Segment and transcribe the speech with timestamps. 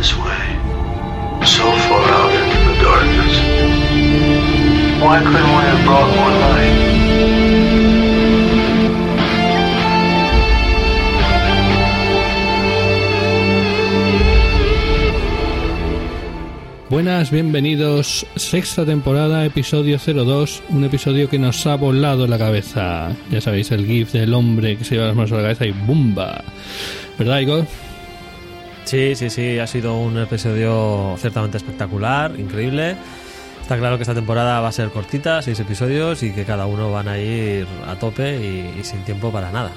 [0.00, 0.44] this way,
[1.44, 3.34] so far out into the darkness.
[5.02, 6.76] Why couldn't we have brought more light?
[16.88, 18.26] Buenas, bienvenidos.
[18.36, 20.62] Sexta temporada, episodio 02.
[20.70, 23.14] Un episodio que nos ha volado la cabeza.
[23.30, 25.72] Ya sabéis, el gif del hombre que se lleva las manos a la cabeza y
[25.72, 26.42] ¡bumba!
[27.18, 27.66] ¿Verdad, Igor?
[28.90, 32.96] Sí, sí, sí, ha sido un episodio ciertamente espectacular, increíble.
[33.62, 36.90] Está claro que esta temporada va a ser cortita, seis episodios, y que cada uno
[36.90, 39.70] van a ir a tope y, sin tiempo para nada.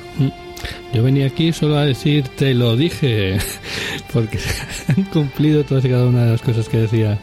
[0.95, 3.37] Yo venía aquí solo a decir te lo dije,
[4.13, 4.39] porque
[4.87, 7.19] han cumplido todas y cada una de las cosas que decía.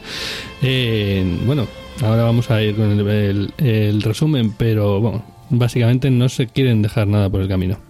[0.62, 1.66] Eh, bueno,
[2.02, 7.28] ahora vamos a ir con el resumen, pero bueno, básicamente no se quieren dejar nada
[7.28, 7.89] por el camino.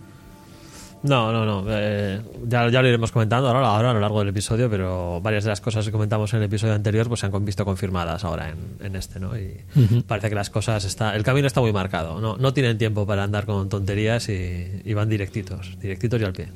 [1.03, 1.65] No, no, no.
[1.69, 5.45] eh, ya, ya lo iremos comentando ahora, ahora a lo largo del episodio, pero varias
[5.45, 8.51] de las cosas que comentamos en el episodio anterior pues se han visto confirmadas ahora
[8.51, 9.31] en, en este, ¿no?
[9.39, 9.61] Y
[10.07, 12.21] parece que las cosas está, el camino está muy marcado.
[12.21, 16.33] No, no tienen tiempo para andar con tonterías y, y van directitos, directitos y al
[16.33, 16.49] pie.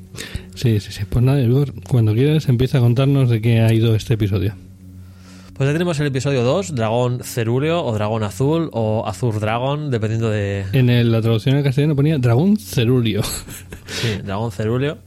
[0.53, 1.05] Sí, sí, sí.
[1.09, 4.53] Pues nada, Igor, cuando quieras empieza a contarnos de qué ha ido este episodio.
[5.55, 10.29] Pues ya tenemos el episodio 2, Dragón Cerúleo o Dragón Azul o Azur Dragon, dependiendo
[10.29, 10.65] de...
[10.73, 13.21] En el- la traducción al castellano ponía Dragón Cerulio.
[13.85, 14.97] Sí, Dragón Cerúleo.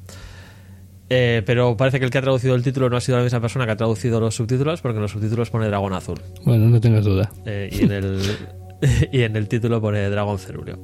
[1.11, 3.41] Eh, pero parece que el que ha traducido el título no ha sido la misma
[3.41, 6.19] persona que ha traducido los subtítulos, porque en los subtítulos pone Dragón Azul.
[6.45, 7.31] bueno, no tengas duda.
[7.45, 8.21] Eh, y, en el,
[9.13, 10.79] y en el título pone Dragón Cerúleo.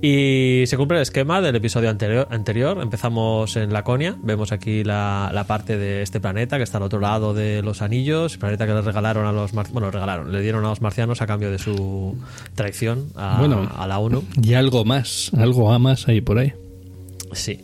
[0.00, 2.28] Y se cumple el esquema del episodio anterior.
[2.30, 2.78] anterior.
[2.80, 4.14] Empezamos en Laconia.
[4.22, 7.82] Vemos aquí la, la parte de este planeta que está al otro lado de los
[7.82, 8.36] anillos.
[8.36, 11.26] Planeta que le regalaron a los mar- bueno, regalaron, le dieron a los marcianos a
[11.26, 12.16] cambio de su
[12.54, 13.68] traición a, Bueno.
[13.76, 14.22] a la ONU.
[14.40, 16.52] Y algo más, algo a más ahí por ahí.
[17.32, 17.58] Sí.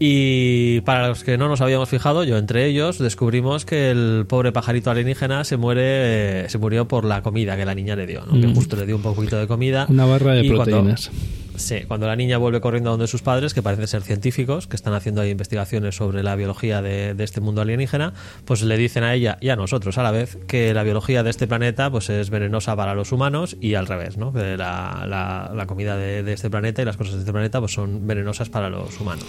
[0.00, 4.50] Y para los que no nos habíamos fijado, yo entre ellos, descubrimos que el pobre
[4.52, 8.40] pajarito alienígena se muere, se murió por la comida que la niña le dio, ¿no?
[8.40, 9.86] que justo le dio un poquito de comida.
[9.88, 11.10] Una barra de cuando- proteínas.
[11.58, 14.76] Sí, cuando la niña vuelve corriendo a donde sus padres, que parecen ser científicos, que
[14.76, 18.12] están haciendo ahí investigaciones sobre la biología de, de este mundo alienígena,
[18.44, 21.30] pues le dicen a ella y a nosotros a la vez que la biología de
[21.30, 24.32] este planeta pues es venenosa para los humanos y al revés, ¿no?
[24.32, 27.58] Que la, la- la comida de, de este planeta y las cosas de este planeta
[27.58, 29.26] pues son venenosas para los humanos.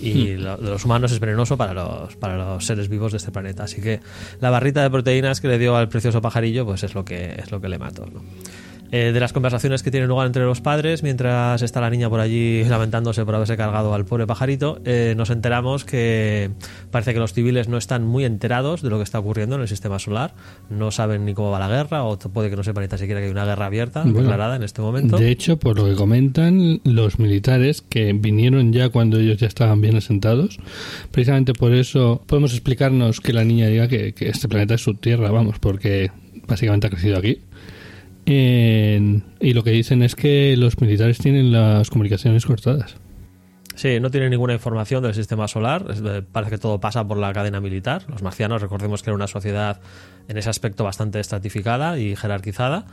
[0.00, 3.32] Y lo de los humanos es venenoso para los, para los seres vivos de este
[3.32, 3.64] planeta.
[3.64, 4.00] Así que
[4.40, 7.50] la barrita de proteínas que le dio al precioso pajarillo, pues es lo que, es
[7.50, 8.22] lo que le mató, ¿no?
[8.92, 12.18] Eh, de las conversaciones que tienen lugar entre los padres mientras está la niña por
[12.18, 16.50] allí lamentándose por haberse cargado al pobre pajarito, eh, nos enteramos que
[16.90, 19.68] parece que los civiles no están muy enterados de lo que está ocurriendo en el
[19.68, 20.34] sistema solar,
[20.70, 23.20] no saben ni cómo va la guerra o puede que no sepan ni tan siquiera
[23.20, 25.18] que hay una guerra abierta Bueno, declarada en este momento.
[25.18, 29.80] De hecho, por lo que comentan los militares que vinieron ya cuando ellos ya estaban
[29.80, 30.58] bien asentados,
[31.12, 34.94] precisamente por eso podemos explicarnos que la niña diga que, que este planeta es su
[34.94, 36.10] tierra, vamos, porque
[36.48, 37.38] básicamente ha crecido aquí.
[38.32, 42.94] En- y lo que dicen es que los militares tienen las comunicaciones cortadas.
[43.74, 45.86] Sí, no tiene ninguna información del sistema solar.
[46.04, 48.02] eh, parece que todo pasa por la cadena militar.
[48.08, 49.80] Los marcianos, recordemos que era una sociedad
[50.28, 52.84] en ese aspecto bastante estratificada y jerarquizada,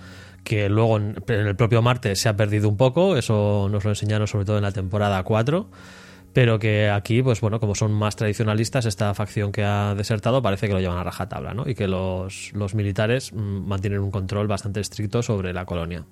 [0.43, 3.15] que luego en, en el propio Marte se ha perdido un poco.
[3.17, 5.69] Eso nos lo enseñaron sobre todo en la temporada 4.
[6.37, 10.67] Pero que aquí, pues bueno, como son más tradicionalistas, esta facción que ha desertado parece
[10.67, 11.67] que lo llevan a rajatabla, ¿no?
[11.67, 16.05] Y que los, los militares mm, mantienen un control bastante estricto sobre la colonia.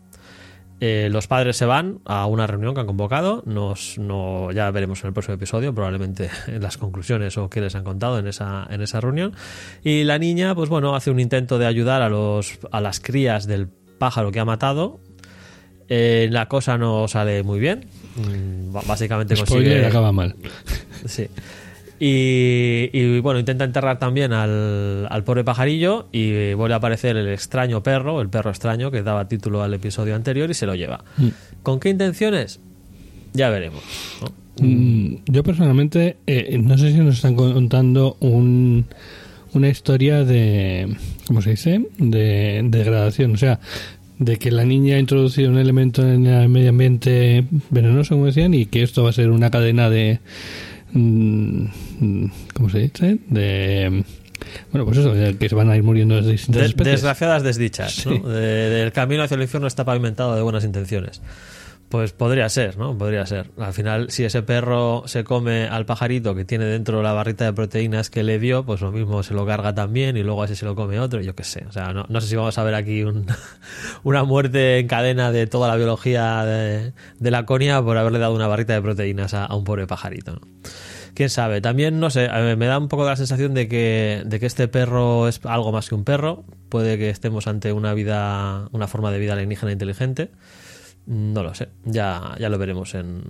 [0.79, 3.43] Eh, los padres se van a una reunión que han convocado.
[3.45, 7.75] Nos, no, ya veremos en el próximo episodio, probablemente en las conclusiones o qué les
[7.75, 9.35] han contado en esa, en esa reunión.
[9.83, 13.45] Y la niña, pues bueno, hace un intento de ayudar a, los, a las crías
[13.45, 13.67] del
[13.99, 15.01] pájaro que ha matado.
[15.87, 17.85] Eh, la cosa no sale muy bien.
[18.15, 19.85] Mm, Básicamente Spoiler, consigue.
[19.87, 20.35] acaba mal.
[21.05, 21.27] Sí.
[21.99, 27.29] Y, y, bueno, intenta enterrar también al, al pobre pajarillo y vuelve a aparecer el
[27.29, 31.03] extraño perro, el perro extraño que daba título al episodio anterior y se lo lleva.
[31.63, 32.59] ¿Con qué intenciones?
[33.33, 33.81] Ya veremos.
[34.21, 34.65] ¿no?
[34.65, 38.85] Mm, Yo personalmente eh, no sé si nos están contando un,
[39.53, 40.93] una historia de,
[41.27, 41.81] ¿cómo se dice?
[41.97, 43.59] De, de degradación, o sea,
[44.19, 48.53] de que la niña ha introducido un elemento en el medio ambiente venenoso, como decían,
[48.53, 50.19] y que esto va a ser una cadena de,
[50.93, 51.65] mm,
[52.53, 53.17] ¿cómo se dice?
[53.29, 54.03] De,
[54.71, 57.93] bueno, pues eso, que se van a ir muriendo distintas desgraciadas desdichas.
[57.93, 58.09] Sí.
[58.09, 58.29] ¿no?
[58.29, 61.21] De- del camino hacia el infierno está pavimentado de buenas intenciones.
[61.89, 62.97] Pues podría ser, ¿no?
[62.97, 63.51] Podría ser.
[63.57, 67.53] Al final, si ese perro se come al pajarito que tiene dentro la barrita de
[67.53, 70.65] proteínas que le dio, pues lo mismo se lo carga también y luego así se
[70.65, 71.63] lo come otro, yo qué sé.
[71.69, 73.27] O sea, no, sé si vamos a ver aquí un-
[74.03, 78.33] una muerte en cadena de toda la biología de, de la conia por haberle dado
[78.33, 80.41] una barrita de proteínas a, un pobre pajarito, ¿no?
[81.13, 81.61] quién sabe.
[81.61, 82.27] También, no sé,
[82.57, 85.87] me da un poco la sensación de que, de que este perro es algo más
[85.87, 86.43] que un perro.
[86.67, 90.31] Puede que estemos ante una vida, una forma de vida alienígena inteligente.
[91.07, 93.23] No lo sé, ya, ya lo veremos en,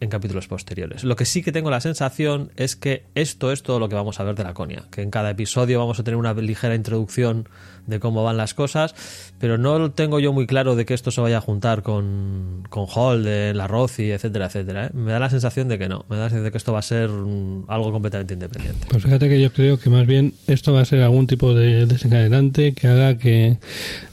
[0.00, 1.04] en capítulos posteriores.
[1.04, 4.20] Lo que sí que tengo la sensación es que esto es todo lo que vamos
[4.20, 7.48] a ver de la conia, que en cada episodio vamos a tener una ligera introducción
[7.86, 8.94] de cómo van las cosas,
[9.38, 12.86] pero no tengo yo muy claro de que esto se vaya a juntar con, con
[12.92, 14.86] Holden, la Roci, etcétera, etcétera.
[14.86, 14.90] ¿eh?
[14.92, 16.80] Me da la sensación de que no, me da la sensación de que esto va
[16.80, 18.86] a ser mm, algo completamente independiente.
[18.90, 21.86] Pues fíjate que yo creo que más bien esto va a ser algún tipo de
[21.86, 23.58] desencadenante que haga que,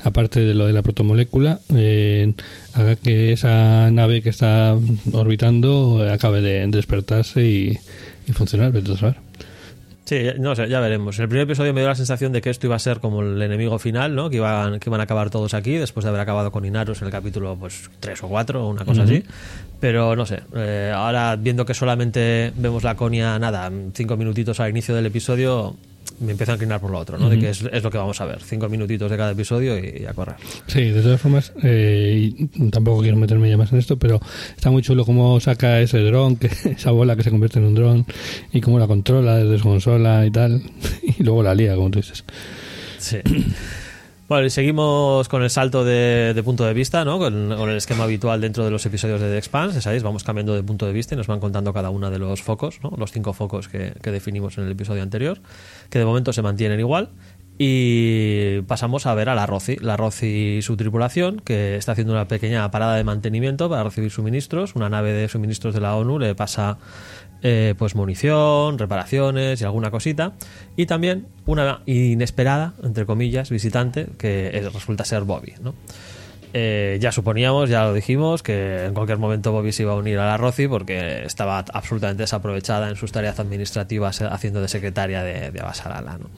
[0.03, 2.33] aparte de lo de la protomolécula, eh,
[2.73, 4.77] haga que esa nave que está
[5.11, 7.79] orbitando acabe de despertarse y,
[8.27, 9.17] y funcionar, saber.
[10.05, 11.17] Sí, no sé, ya veremos.
[11.17, 13.21] En el primer episodio me dio la sensación de que esto iba a ser como
[13.21, 14.29] el enemigo final, ¿no?
[14.29, 17.05] Que iban, que iban a acabar todos aquí, después de haber acabado con Inarus en
[17.05, 19.23] el capítulo pues 3 o 4 o una cosa así.
[19.79, 24.71] Pero no sé, eh, ahora viendo que solamente vemos la conia, nada, cinco minutitos al
[24.71, 25.77] inicio del episodio,
[26.23, 27.29] me empiezo a inclinar por lo otro, ¿no?
[27.29, 30.01] De que es, es lo que vamos a ver, cinco minutitos de cada episodio y,
[30.01, 30.35] y a correr.
[30.67, 34.19] Sí, de todas formas, eh, y tampoco quiero meterme ya más en esto, pero
[34.55, 37.75] está muy chulo cómo saca ese dron, que esa bola que se convierte en un
[37.75, 38.05] dron,
[38.51, 40.61] y cómo la controla desde su consola y tal,
[41.17, 42.23] y luego la lía, como tú dices.
[42.97, 43.17] Sí.
[44.29, 47.19] Bueno, y seguimos con el salto de, punto de vista, ¿no?
[47.19, 50.01] Con, con el esquema habitual dentro de los episodios de The Expanse, ¿sabéis?
[50.01, 52.79] Vamos cambiando de punto de vista y nos van contando cada uno de los focos,
[52.81, 52.93] ¿no?
[52.97, 55.39] Los cinco focos que, que definimos en el episodio anterior,
[55.89, 57.09] que de momento se mantienen igual.
[57.57, 62.13] Y pasamos a ver a la Roci, la Roci y su tripulación, que está haciendo
[62.13, 64.75] una pequeña parada de mantenimiento para recibir suministros.
[64.75, 66.79] Una nave de suministros de la ONU le pasa
[67.43, 70.33] eh, pues munición, reparaciones y alguna cosita.
[70.75, 75.75] Y también una inesperada, entre comillas, visitante, que es- resulta ser Bobby, ¿no?
[76.55, 80.19] Eh, ya suponíamos, ya lo dijimos, que en cualquier momento Bobby se iba a unir
[80.19, 85.23] a la Roci porque estaba absolutamente desaprovechada en sus tareas administrativas eh, haciendo de secretaria
[85.23, 85.59] de, de
[86.19, 86.29] ¿no?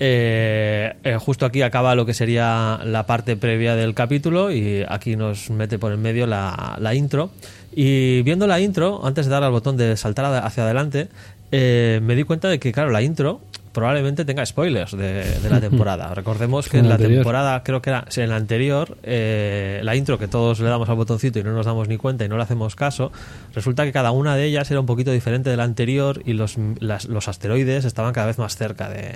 [0.00, 5.16] Eh, eh, justo aquí acaba lo que sería la parte previa del capítulo y aquí
[5.16, 7.30] nos mete por en medio la, la intro.
[7.74, 11.08] Y viendo la intro, antes de dar al botón de saltar hacia adelante,
[11.50, 13.40] eh, me di cuenta de que, claro, la intro
[13.72, 16.14] probablemente tenga spoilers de, de la temporada.
[16.14, 17.18] Recordemos que En la anterior.
[17.20, 20.96] temporada, creo que era en la anterior, eh, la intro que todos le damos al
[20.96, 23.12] botoncito y no nos damos ni cuenta y no le hacemos caso,
[23.54, 26.56] resulta que cada una de ellas era un poquito diferente de la anterior y los,
[26.80, 29.12] las- los asteroides estaban cada vez más cerca de,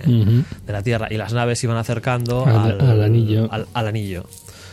[0.66, 3.48] de la Tierra y las naves iban acercando Al- al, al anillo.
[3.50, 4.24] al- al anillo.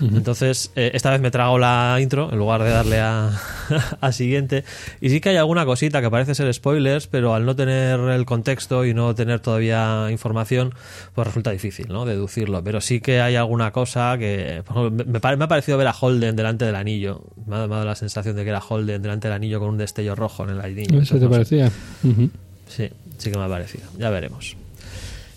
[0.02, 3.32] Entonces, eh, esta vez me trago la intro en lugar de darle a,
[4.02, 4.64] a siguiente.
[5.02, 8.26] Y sí que hay alguna cosita que parece ser spoilers, pero al no tener el
[8.26, 10.74] contexto y no tener todavía información,
[11.14, 12.06] pues resulta difícil, ¿no?
[12.06, 12.64] Deducirlo.
[12.64, 14.60] Pero sí que hay alguna cosa que.
[14.60, 17.24] ejemplo, me, me ha parecido ver a Holden delante del anillo.
[17.46, 19.70] Me ha, me ha dado la sensación de que era Holden delante del anillo con
[19.70, 21.02] un destello rojo en el anillo.
[21.02, 21.72] ¿Eso te parecía?
[22.68, 23.86] Sí, sí que me ha parecido.
[23.98, 24.56] Ya veremos.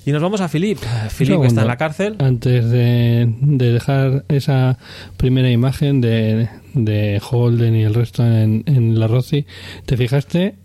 [0.05, 0.79] Y nos vamos a Philip.
[0.79, 1.47] Philip segundo.
[1.47, 2.17] está en la cárcel.
[2.19, 4.79] Antes de, de dejar esa
[5.17, 9.47] primera imagen de, de Holden y el resto en, en la Rossi,
[9.87, 10.57] ¿te fijaste?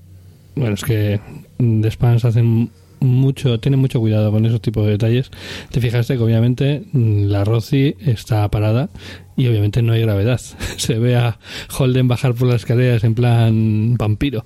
[0.56, 1.19] Bueno, es que
[1.60, 5.31] The Spans hacen mucho, tienen mucho cuidado con esos tipos de detalles.
[5.72, 8.89] ¿Te fijaste que obviamente la Rossi está parada
[9.36, 10.39] y obviamente no hay gravedad?
[10.78, 11.38] Se ve a
[11.78, 14.44] Holden bajar por las escaleras en plan vampiro.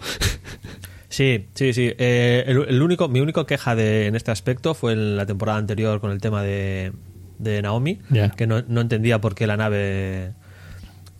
[1.11, 1.93] Sí, sí, sí.
[1.97, 5.57] Eh, el, el único, mi único queja de, en este aspecto fue en la temporada
[5.59, 6.93] anterior con el tema de,
[7.37, 7.99] de Naomi,
[8.37, 10.31] que no, no entendía por qué la nave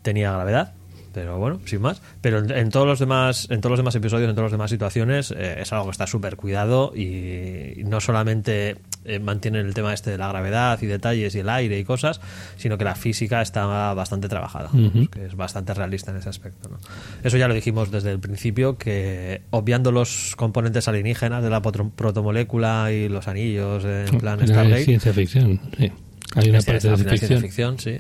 [0.01, 0.74] tenía gravedad.
[1.13, 2.01] Pero bueno, sin más.
[2.22, 4.72] Pero en, en todos los demás, en todos los demás episodios, en todas las demás
[4.72, 9.74] situaciones, eh, es algo que está súper cuidado y, y no solamente eh, mantienen el
[9.74, 12.22] tema este de la gravedad y detalles y el aire y cosas,
[12.58, 14.70] sino que la física está bastante trabajada,
[15.12, 16.70] que es bastante realista en ese aspecto.
[16.70, 16.77] ¿no?
[17.24, 22.91] Eso ya lo dijimos desde el principio, que obviando los componentes alienígenas de la protomolécula
[22.91, 25.91] y los anillos en plan Es Stargate, ciencia ficción, sí.
[26.36, 27.17] Hay una es- parte es- de ficción.
[27.17, 28.00] ciencia ficción, sí.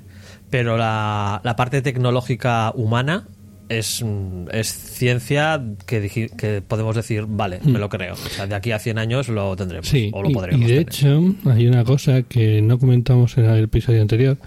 [0.49, 3.27] Pero la, la parte tecnológica humana
[3.71, 8.13] es, mm, es ciencia que, podemos decir, vale, me lo creo.
[8.13, 9.87] O sea, de aquí a 100 años lo tendremos.
[9.87, 9.91] Mm.
[9.91, 10.89] Sí, o lo y- podremos y, de tener.
[10.93, 14.37] hecho hay una cosa que no comentamos en el episodio anterior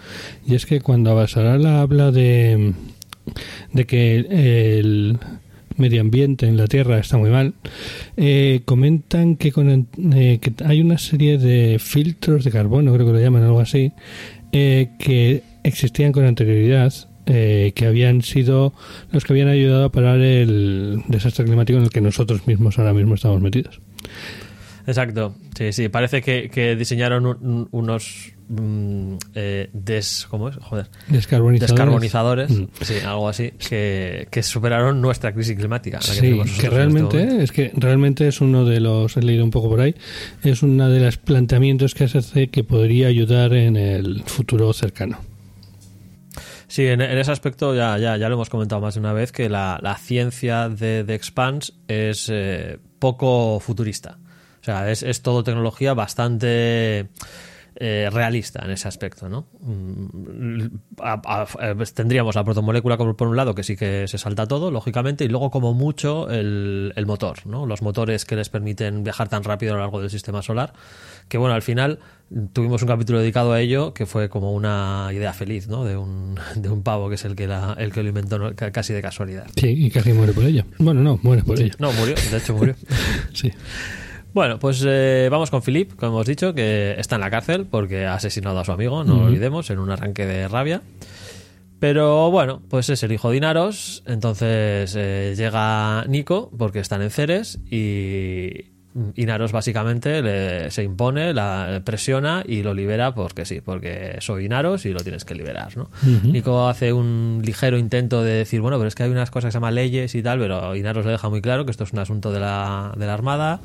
[0.46, 2.72] y es que cuando Abasarala habla de,
[3.72, 4.16] de que
[4.78, 5.18] el
[5.76, 7.54] medio ambiente en la Tierra está muy mal,
[8.16, 13.12] eh, comentan que, con, eh, que hay una serie de filtros de carbono, creo que
[13.12, 13.90] lo llaman algo así,
[14.52, 16.92] eh, que existían con anterioridad
[17.26, 18.72] eh, que habían sido
[19.12, 22.92] los que habían ayudado a parar el desastre climático en el que nosotros mismos ahora
[22.92, 23.80] mismo estamos metidos.
[24.86, 30.56] Exacto, sí, sí, parece que, que diseñaron un- un- unos mm, eh, des, ¿cómo es?
[30.56, 30.88] Joder.
[31.08, 31.70] Descarbonizadores.
[31.70, 32.64] Descarbonizadores, Mm.
[32.82, 35.98] sí, algo así, que, que superaron nuestra crisis climática.
[36.00, 39.44] la que Sí, que este realmente es que realmente es uno de los he leído
[39.44, 39.94] un poco por ahí
[40.42, 45.16] es uno de los planteamientos que se hace que podría ayudar en el futuro cercano.
[46.74, 49.48] Sí, en, ese aspecto ya, ya, ya lo hemos comentado más de una vez que
[49.48, 54.18] la, la ciencia de, de Expanse es eh, poco futurista.
[54.60, 57.10] O sea, es, es todo tecnología bastante
[57.76, 59.46] eh, realista en ese aspecto, ¿no?
[59.60, 60.66] Mm,
[61.76, 65.28] pues tendríamos la protomolécula por un lado, que sí que se salta todo, lógicamente, y
[65.28, 67.66] luego como mucho el, el motor, ¿no?
[67.66, 70.72] Los motores que les permiten viajar tan rápido a lo largo del sistema solar,
[71.28, 72.00] que bueno, al final
[72.52, 75.84] tuvimos un capítulo dedicado a ello que fue como una idea feliz, ¿no?
[75.84, 78.38] De un, de un pavo que es el que, la, el que lo inventó
[78.72, 79.46] casi de casualidad.
[79.56, 80.64] Sí, y casi muere por ello.
[80.78, 81.74] Bueno, no, muere por ello.
[81.78, 82.74] No, murió, de hecho murió.
[83.32, 83.50] Sí.
[84.32, 88.04] Bueno, pues eh, vamos con Philip, como hemos dicho, que está en la cárcel porque
[88.04, 90.82] ha asesinado a su amigo, no lo olvidemos, en un arranque de rabia.
[91.78, 97.10] Pero bueno, pues es el hijo de Inaros, entonces eh, llega Nico porque están en
[97.10, 98.73] Ceres y
[99.16, 104.86] Inaros básicamente le- se impone, la presiona y lo libera porque sí, porque soy Inaros
[104.86, 105.90] y lo tienes que liberar, ¿no?
[106.32, 109.52] Nico hace un ligero intento de decir, bueno, pero es que hay unas cosas que
[109.52, 111.98] se llaman leyes y tal, pero Inaros le deja muy claro que esto es un
[111.98, 113.60] asunto de la, de la Armada,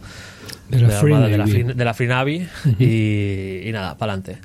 [0.70, 1.52] De la Free Armada, de la Navy.
[1.64, 2.48] Free- de la Free Navy
[2.80, 4.42] y, y nada, para adelante.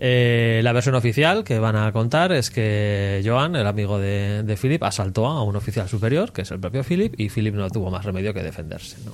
[0.00, 4.82] La versión oficial que van a contar es que Joan, el amigo de, de Philip,
[4.82, 8.04] asaltó a un oficial superior, que es el propio Philip, y Philip no tuvo más
[8.04, 8.96] remedio que defenderse.
[9.04, 9.12] ¿no?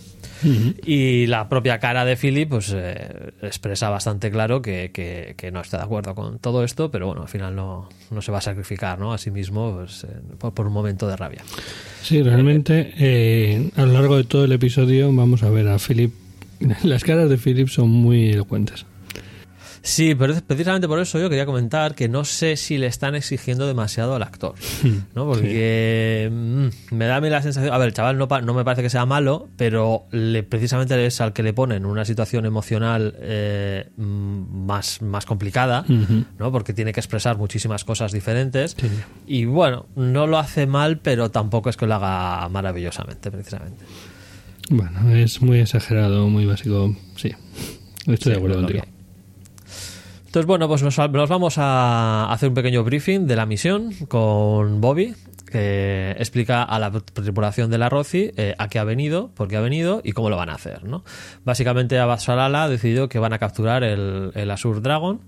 [0.84, 5.60] Y la propia cara de Philip pues, eh, expresa bastante claro que, que- que no
[5.60, 8.42] está de acuerdo con todo esto, pero bueno, al final no, no se va a
[8.42, 9.12] sacrificar ¿no?
[9.14, 11.42] a sí mismo pues, eh, por, por un momento de rabia.
[12.02, 16.12] Sí, realmente eh, a lo largo de todo el episodio vamos a ver a Philip.
[16.82, 18.84] Las caras de Philip son muy elocuentes.
[19.86, 23.66] Sí, pero precisamente por eso yo quería comentar que no sé si le están exigiendo
[23.66, 24.54] demasiado al actor,
[25.14, 25.26] ¿no?
[25.30, 28.64] Porque mm, me da a mí la sensación, a ver, el chaval no, no me
[28.64, 33.14] parece que sea malo, pero le, precisamente es al que le ponen una situación emocional
[33.20, 35.84] eh, mm, más, más complicada,
[36.38, 36.50] ¿no?
[36.50, 38.88] Porque tiene que expresar muchísimas cosas diferentes Sí.
[39.26, 43.84] y bueno, no lo hace mal, pero tampoco es que lo haga maravillosamente, precisamente.
[44.70, 46.96] Bueno, es muy exagerado, muy básico.
[47.16, 47.32] Sí,
[48.06, 48.93] estoy de acuerdo contigo.
[50.34, 55.14] Entonces, bueno, pues nos, vamos a hacer un pequeño briefing de la misión con Bobby,
[55.46, 59.58] que explica a la tripulación de la Roci eh, a qué ha venido, por qué
[59.58, 60.82] ha venido y cómo lo van a hacer.
[60.82, 61.04] ¿no?
[61.44, 65.20] Básicamente, Abbasalala ha decidido que van a capturar el, el Azur Dragon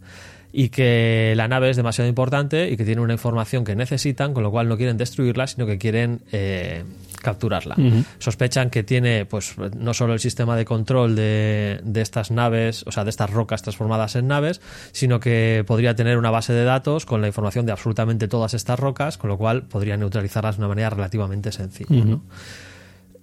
[0.52, 4.42] y que la nave es demasiado importante y que tiene una información que necesitan, con
[4.42, 6.82] lo cual no quieren destruirla, sino que quieren eh,
[7.16, 7.76] capturarla.
[8.18, 12.92] Sospechan que tiene, pues, no solo el sistema de control de, de estas naves, o
[12.92, 14.60] sea, de estas rocas transformadas en naves,
[14.92, 18.78] sino que podría tener una base de datos con la información de absolutamente todas estas
[18.78, 22.04] rocas, con lo cual podría neutralizarlas de una manera relativamente sencilla.
[22.04, 22.22] ¿no?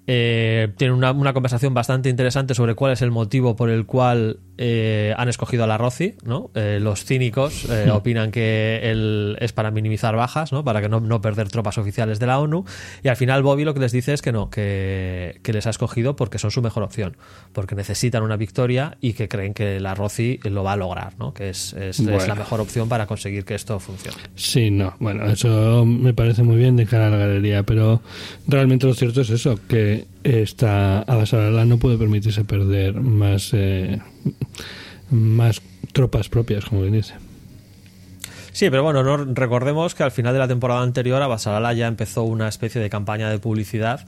[0.06, 4.40] Eh, tienen una, una conversación bastante interesante sobre cuál es el motivo por el cual
[4.58, 6.16] eh, han escogido a la Roci.
[6.26, 6.52] ¿no?
[6.56, 10.64] Eh, los cínicos eh, opinan que él es para minimizar bajas, ¿no?
[10.66, 12.66] para que no, no perder tropas oficiales de la ONU.
[13.04, 15.70] Y al final Bobby lo que les dice es que no, que, que les ha
[15.70, 17.16] escogido porque son su mejor opción,
[17.54, 21.34] porque necesitan una victoria y que creen que la Roci lo va a lograr, ¿no?
[21.34, 24.18] que es, es- la mejor opción para conseguir que esto funcione.
[24.36, 28.02] Sí, no, bueno, eso me parece muy bien de cara a la galería, pero
[28.48, 29.93] realmente lo cierto es eso, que
[30.24, 34.00] esta Abasalala no puede permitirse perder más, eh,
[35.10, 37.14] más tropas propias, como bien dice.
[38.52, 42.24] Sí, pero bueno, no, recordemos que al final de la temporada anterior Abasalala ya empezó
[42.24, 44.06] una especie de campaña de publicidad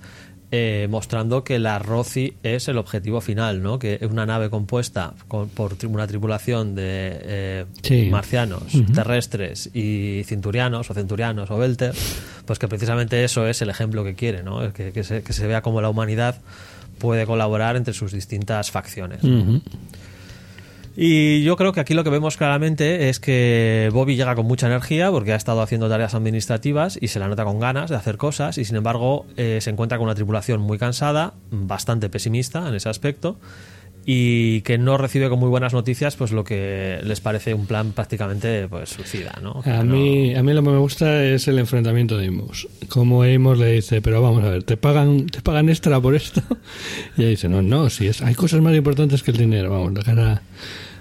[0.57, 3.77] eh, mostrando que la Roci es el objetivo final, ¿no?
[3.77, 6.83] Que es una nave compuesta con- por tri- una tripulación de
[7.23, 8.07] eh, Sí.
[8.09, 11.93] marcianos, terrestres y cinturianos o centurianos o belter,
[12.45, 14.71] pues que precisamente eso es el ejemplo que quiere, ¿no?
[14.71, 16.39] Que, que se, que se vea cómo la humanidad
[16.99, 19.19] puede colaborar entre sus distintas facciones.
[20.97, 24.67] Y yo creo que aquí lo que vemos claramente es que Bobby llega con mucha
[24.67, 28.15] energía porque ha estado haciendo tareas administrativas y se la nota con ganas de hacer
[28.17, 32.75] cosas y sin embargo eh, se encuentra con una tripulación muy cansada, bastante pesimista en
[32.75, 33.37] ese aspecto
[34.07, 37.91] y que no recibe con muy buenas noticias pues lo que les parece un plan
[37.91, 39.61] prácticamente pues suicida, ¿no?
[39.63, 42.67] Que A no- mí, a mí lo que me gusta es el enfrentamiento de Amos.
[42.87, 46.41] Como Amos le dice, pero vamos a ver, ¿te pagan, te pagan extra por esto?
[47.17, 49.71] Y ella dice, no, no, si es, hay cosas más importantes que el dinero.
[49.71, 50.41] Vamos, la cara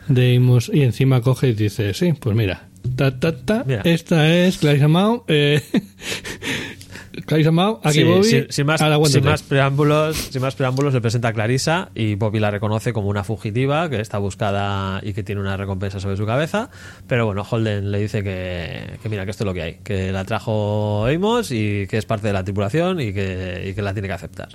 [0.08, 0.70] de Amos.
[0.72, 3.82] Y encima coge y dice, sí, pues mira, ta, ta, ta, Mira.
[3.84, 5.62] esta es Clarissa Mao, eh,
[7.26, 8.80] Clarissa Mao, aquí Sí, Bobby, sin, sin más,
[9.10, 13.08] sin más preámbulos, sin más preámbulos, le presenta a Clarisa y Bobby la reconoce como
[13.08, 16.70] una fugitiva que está buscada y que tiene una recompensa sobre su cabeza.
[17.06, 20.12] Pero bueno, Holden le dice que, que mira, que esto es lo que hay, que
[20.12, 23.92] la trajo Amos y que es parte de la tripulación y que, y que la
[23.92, 24.48] tiene que aceptar.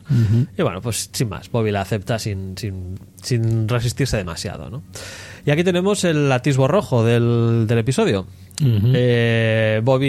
[0.57, 4.69] Y bueno, pues sin más, Bobby la acepta sin, sin, sin resistirse demasiado.
[4.69, 4.83] ¿no?
[5.45, 8.27] Y aquí tenemos el atisbo rojo del, del episodio.
[8.61, 10.07] Eh, Bobby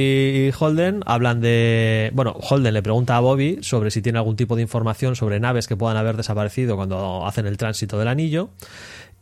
[0.48, 2.10] y Holden hablan de.
[2.14, 5.68] Bueno, Holden le pregunta a Bobby sobre si tiene algún tipo de información sobre naves
[5.68, 8.50] que puedan haber desaparecido cuando hacen el tránsito del anillo.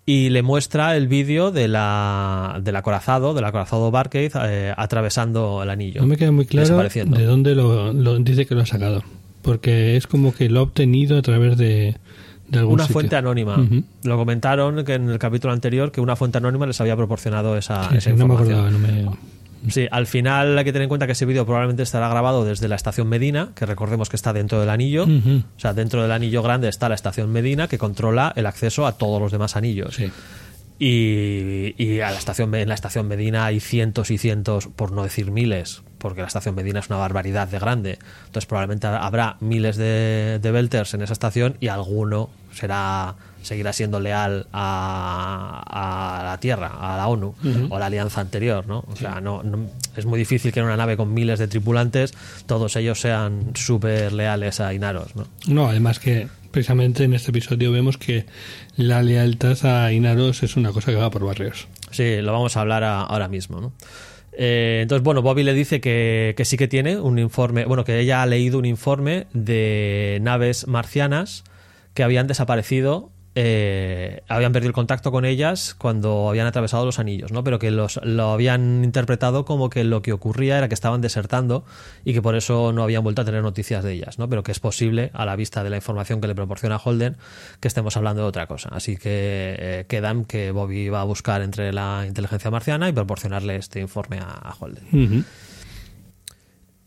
[0.06, 5.68] Y le muestra el vídeo de la, del acorazado, del acorazado Barcade, eh, atravesando el
[5.68, 6.00] anillo.
[6.00, 9.04] No me queda muy claro de dónde lo, lo dice que lo ha sacado.
[9.42, 11.96] Porque es como que lo ha obtenido a través de,
[12.48, 12.92] de Una sitio.
[12.94, 13.56] fuente anónima.
[14.04, 17.88] Lo comentaron que en el capítulo anterior que una fuente anónima les había proporcionado esa,
[17.90, 18.58] Sí, esa sí, no me información.
[18.66, 18.70] acordaba,
[19.04, 19.28] no me...
[19.72, 22.68] Sí, al final hay que tener en cuenta que ese vídeo probablemente estará grabado desde
[22.68, 25.02] la estación Medina, que recordemos que está dentro del anillo.
[25.04, 28.92] O sea, dentro del anillo grande está la estación Medina, que controla el acceso a
[28.92, 29.96] todos los demás anillos.
[29.96, 30.12] Sí.
[30.78, 35.02] Y, y a la estación, en la estación Medina hay cientos y cientos, por no
[35.02, 37.98] decir miles, porque la estación Medina es una barbaridad de grande.
[38.26, 44.00] Entonces probablemente habrá miles de, de Belters en esa estación y alguno será seguirá siendo
[44.00, 47.34] leal a, a la Tierra, a la ONU
[47.70, 48.84] o a la alianza anterior, ¿no?
[48.88, 52.12] O sea, no, no- es muy difícil que en una nave con miles de tripulantes
[52.46, 55.26] todos ellos sean súper leales a Inaros, ¿no?
[55.46, 58.26] No, además que precisamente en este episodio vemos que
[58.76, 61.68] la lealtad a Inaros es una cosa que va por barrios.
[61.90, 63.72] Sí, lo vamos a hablar a- ahora mismo, ¿no?
[64.40, 67.98] Eh, entonces, bueno, Bobby le dice que, que sí que tiene un informe, bueno, que
[67.98, 71.42] ella ha leído un informe de naves marcianas
[71.98, 77.32] que habían desaparecido, eh, habían perdido el contacto con ellas cuando habían atravesado los anillos,
[77.32, 77.42] ¿no?
[77.42, 81.64] Pero que los, lo habían interpretado como que lo que ocurría era que estaban desertando
[82.04, 84.28] y que por eso no habían vuelto a tener noticias de ellas, ¿no?
[84.28, 87.16] Pero que es posible, a la vista de la información que le proporciona Holden,
[87.58, 88.68] que estemos hablando de otra cosa.
[88.70, 93.56] Así que eh, quedan que Bobby va a buscar entre la inteligencia marciana y proporcionarle
[93.56, 95.24] este informe a, Holden.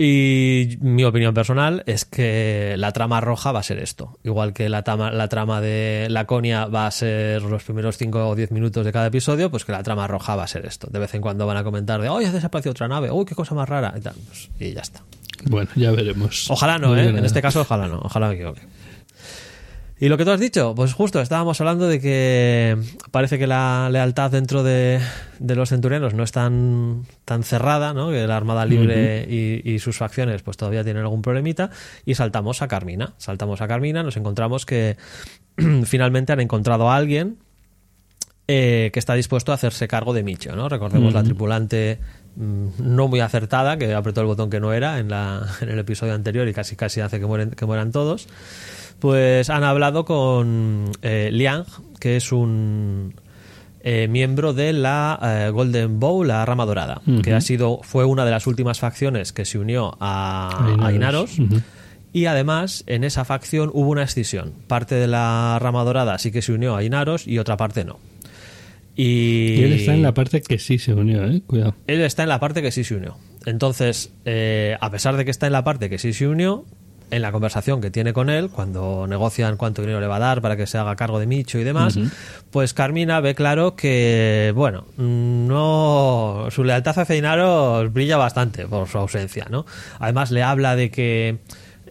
[0.04, 4.18] Y mi opinión personal es que la trama roja va a ser esto.
[4.24, 8.36] Igual que la trama, la trama de Laconia va a ser los primeros 5 o
[8.36, 10.88] 10 minutos de cada episodio, pues que la trama roja va a ser esto.
[10.90, 13.12] De vez en cuando van a comentar de, ¡Oye, ha desaparecido otra nave!
[13.12, 13.94] ¡Uy, qué cosa más rara!
[13.96, 14.16] Y, tal.
[14.26, 15.04] Pues, y ya está.
[15.46, 16.50] Bueno, ya veremos.
[16.50, 17.10] Ojalá no, Muy ¿eh?
[17.10, 18.00] En este caso, ojalá no.
[18.00, 18.62] Ojalá me equivoque.
[20.02, 22.76] Y lo que tú has dicho, pues justo estábamos hablando de que
[23.12, 25.00] parece que la lealtad dentro de,
[25.38, 28.10] de los centurianos no es tan, tan cerrada, ¿no?
[28.10, 31.70] que la Armada Libre y, y sus facciones pues todavía tienen algún problemita,
[32.04, 33.14] y saltamos a Carmina.
[33.20, 34.98] Saltamos a Carmina, nos encontramos que
[35.86, 37.38] finalmente han encontrado a alguien
[38.48, 40.68] eh, que está dispuesto a hacerse cargo de Micho, ¿no?
[40.68, 42.00] Recordemos la tripulante
[42.38, 45.78] mm, no muy acertada, que apretó el botón que no era en, la, en el
[45.78, 48.28] episodio anterior y casi casi hace que, mueren, que mueran todos.
[49.02, 51.66] Pues han hablado con eh, Liang,
[52.00, 53.16] que es un
[53.82, 58.26] eh, miembro de la eh, Golden Bow, la rama dorada, que ha sido, fue una
[58.26, 61.38] de las últimas facciones que se unió a, a Inaros.
[62.14, 64.54] Y además, en esa facción hubo una escisión.
[64.68, 67.98] Parte de la rama dorada sí que se unió a Inaros y otra parte no.
[68.96, 71.42] Y, Y él está en la parte que sí se unió, ¿eh?
[71.48, 71.74] Cuidado.
[71.88, 73.18] él está en la parte que sí se unió.
[73.48, 76.66] Entonces, eh, a pesar de que está en la parte que sí se unió,
[77.12, 80.42] en la conversación que tiene con él, cuando negocian cuánto dinero le va a dar
[80.42, 82.00] para que se haga cargo de Micho y demás,
[82.50, 88.98] pues Carmina ve claro que, bueno, no su lealtad hacia Inaros brilla bastante por su
[88.98, 89.66] ausencia, ¿no?
[90.00, 91.38] Además le habla de que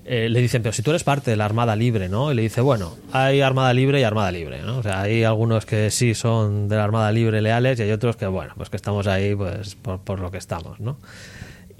[0.06, 2.32] eh, le dicen, pero si tú eres parte de la Armada Libre, ¿no?
[2.32, 4.78] Y le dice, bueno, hay Armada Libre y Armada Libre, ¿no?
[4.78, 8.16] O sea, hay algunos que sí son de la Armada Libre leales y hay otros
[8.16, 10.96] que, bueno, pues que estamos ahí pues por, por lo que estamos, ¿no?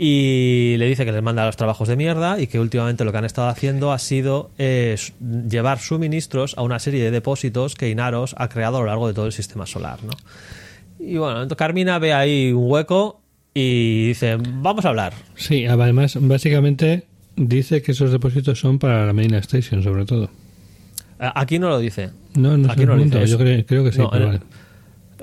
[0.03, 3.19] Y le dice que les manda los trabajos de mierda y que últimamente lo que
[3.19, 4.97] han estado haciendo ha sido eh,
[5.47, 9.13] llevar suministros a una serie de depósitos que Inaros ha creado a lo largo de
[9.13, 10.13] todo el sistema solar, ¿no?
[10.99, 13.21] Y bueno, entonces Carmina ve ahí un hueco
[13.53, 15.13] y dice, vamos a hablar.
[15.35, 17.05] Sí, además, básicamente
[17.37, 20.31] dice que esos depósitos son para la Medina Station, sobre todo.
[21.19, 22.09] Aquí no lo dice.
[22.37, 23.27] No, no Aquí no lo dice.
[23.27, 24.41] Yo creo, creo que sí, No, pero vale.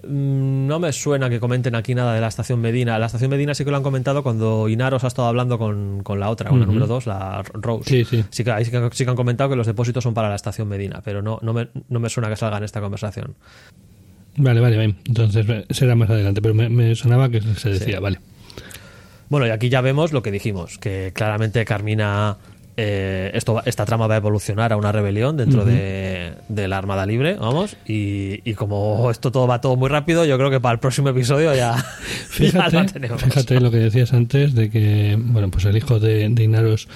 [0.04, 3.00] Mm, No me suena que comenten aquí nada de la estación Medina.
[3.00, 6.20] La estación Medina sí que lo han comentado cuando Inaros ha estado hablando con, con
[6.20, 7.90] la otra, con la número 2, la Rose.
[7.90, 8.26] Sí, sí.
[8.30, 10.36] Sí que, ahí sí que, sí que han comentado que los depósitos son para la
[10.36, 13.36] estación Medina, pero no, no, me, no me suena que salga en esta conversación.
[14.38, 14.96] Vale, vale, vale.
[15.08, 18.20] Entonces eh, será más adelante, pero me, me sonaba que se decía, vale.
[19.30, 22.38] Bueno, y aquí ya vemos lo que dijimos, que claramente Carmina.
[22.78, 27.06] Eh, esto, esta trama va a evolucionar a una rebelión dentro de, de la Armada
[27.06, 30.74] Libre, vamos, y, y como esto todo va todo muy rápido, yo creo que para
[30.74, 31.84] el próximo episodio ya, ya
[32.30, 33.22] Fíjate, lo tenemos.
[33.22, 36.88] fíjate lo que decías antes de que, bueno, pues el hijo de, de Inaros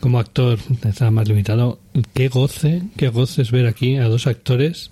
[0.00, 1.78] como actor está más limitado.
[2.14, 4.90] Qué goce, qué goce es ver aquí a dos actores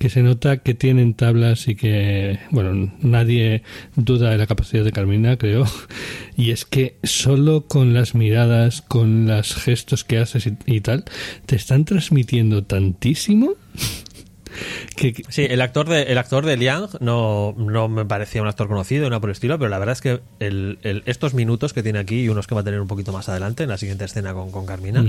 [0.00, 3.62] que se nota que tienen tablas y que, bueno, nadie
[3.96, 5.66] duda de la capacidad de Carmina, creo.
[6.36, 11.04] Y es que solo con las miradas, con los gestos que haces y, y tal,
[11.44, 13.52] te están transmitiendo tantísimo.
[14.96, 18.48] Que, que- Sí, el actor de, el actor de Liang no, no me parecía un
[18.48, 21.72] actor conocido, no por el estilo, pero la verdad es que el- el- estos minutos
[21.72, 23.78] que tiene aquí y unos que va a tener un poquito más adelante en la
[23.78, 25.04] siguiente escena con, con Carmina.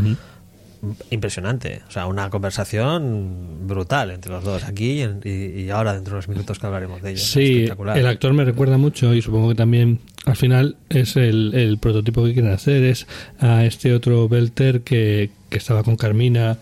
[1.10, 1.82] Impresionante.
[1.88, 5.30] O sea, una conversación brutal entre los dos aquí y,
[5.64, 7.20] y- ahora dentro de los minutos que hablaremos de ella.
[7.22, 11.78] Sí, el actor me recuerda mucho y supongo que también al final es el, el
[11.78, 12.84] prototipo que quieren hacer.
[12.84, 13.08] Es
[13.40, 16.58] a este otro Belter que, que estaba con Carmina,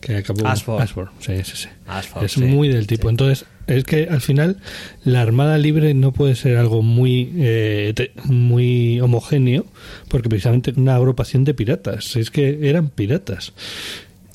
[0.00, 0.46] que acabó.
[0.46, 1.08] Ashford.
[1.20, 1.68] sí, sí, sí.
[1.86, 3.08] Ashford, es sí, muy del tipo.
[3.08, 3.10] sí.
[3.10, 4.58] Entonces, es que al final
[5.04, 9.66] la Armada Libre no puede ser algo muy, eh, muy homogéneo,
[10.08, 12.16] porque precisamente una agrupación de piratas.
[12.16, 13.52] Es que eran piratas.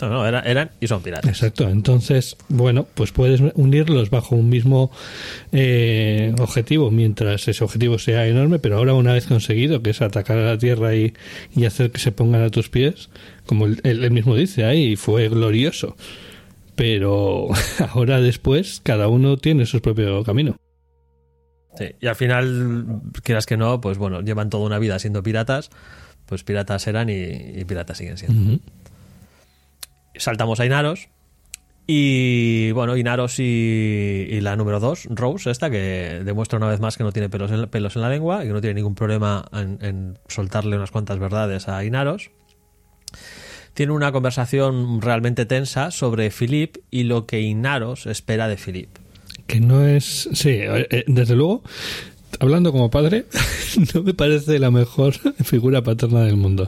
[0.01, 1.29] No, no, eran, eran y son piratas.
[1.29, 4.91] Exacto, entonces, bueno, pues puedes unirlos bajo un mismo
[5.51, 10.37] eh, objetivo, mientras ese objetivo sea enorme, pero ahora una vez conseguido, que es atacar
[10.37, 11.13] a la Tierra y,
[11.53, 13.09] y hacer que se pongan a tus pies,
[13.45, 15.97] como él, él mismo dice ahí, fue glorioso.
[16.79, 17.49] Pero
[17.93, 20.55] ahora después, cada uno tiene su propio camino.
[21.77, 25.71] Sí, Y al final, quieras que no, pues bueno, llevan toda una vida siendo piratas,
[26.25, 28.63] pues piratas eran y, y piratas siguen siendo.
[30.15, 31.09] Saltamos a Inaros.
[31.85, 36.95] Y bueno, Inaros y, y la número 2, Rose, esta que demuestra una vez más
[36.95, 39.43] que no tiene pelos en, pelos en la lengua y que no tiene ningún problema
[39.51, 42.31] en, en soltarle unas cuantas verdades a Inaros.
[43.73, 48.89] Tiene una conversación realmente tensa sobre Philip y lo que Inaros espera de Philip.
[49.47, 50.29] Que no es.
[50.33, 51.63] Sí, eh, desde luego,
[52.39, 53.25] hablando como padre,
[53.95, 56.67] no me parece la mejor figura paterna del mundo.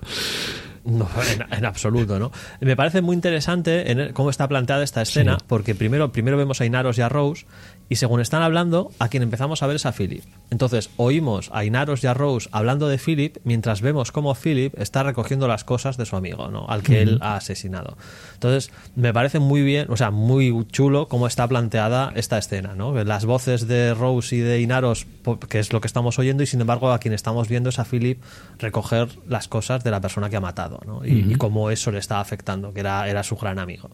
[0.83, 2.31] No, en, en absoluto, ¿no?
[2.59, 5.45] Me parece muy interesante en el- cómo está planteada esta escena, Sí.
[5.47, 7.45] porque primero, primero vemos a Inaros y a Rose,
[7.91, 10.23] y según están hablando, a quien empezamos a ver es a Philip.
[10.49, 15.03] Entonces, oímos a Inaros y a Rose hablando de Philip, mientras vemos cómo Philip está
[15.03, 16.65] recogiendo las cosas de su amigo, ¿no?
[16.69, 17.97] Al que él ha asesinado.
[18.35, 22.93] Entonces, me parece muy bien, o sea, muy chulo cómo está planteada esta escena, ¿no?
[23.03, 25.05] Las voces de Rose y de Inaros,
[25.49, 27.83] que es lo que estamos oyendo, y sin embargo, a quien estamos viendo es a
[27.83, 28.21] Philip
[28.57, 31.05] recoger las cosas de la persona que ha matado, ¿no?
[31.05, 33.89] Y, y cómo eso le está afectando, que era, era su gran amigo.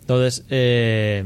[0.00, 1.24] Entonces, eh,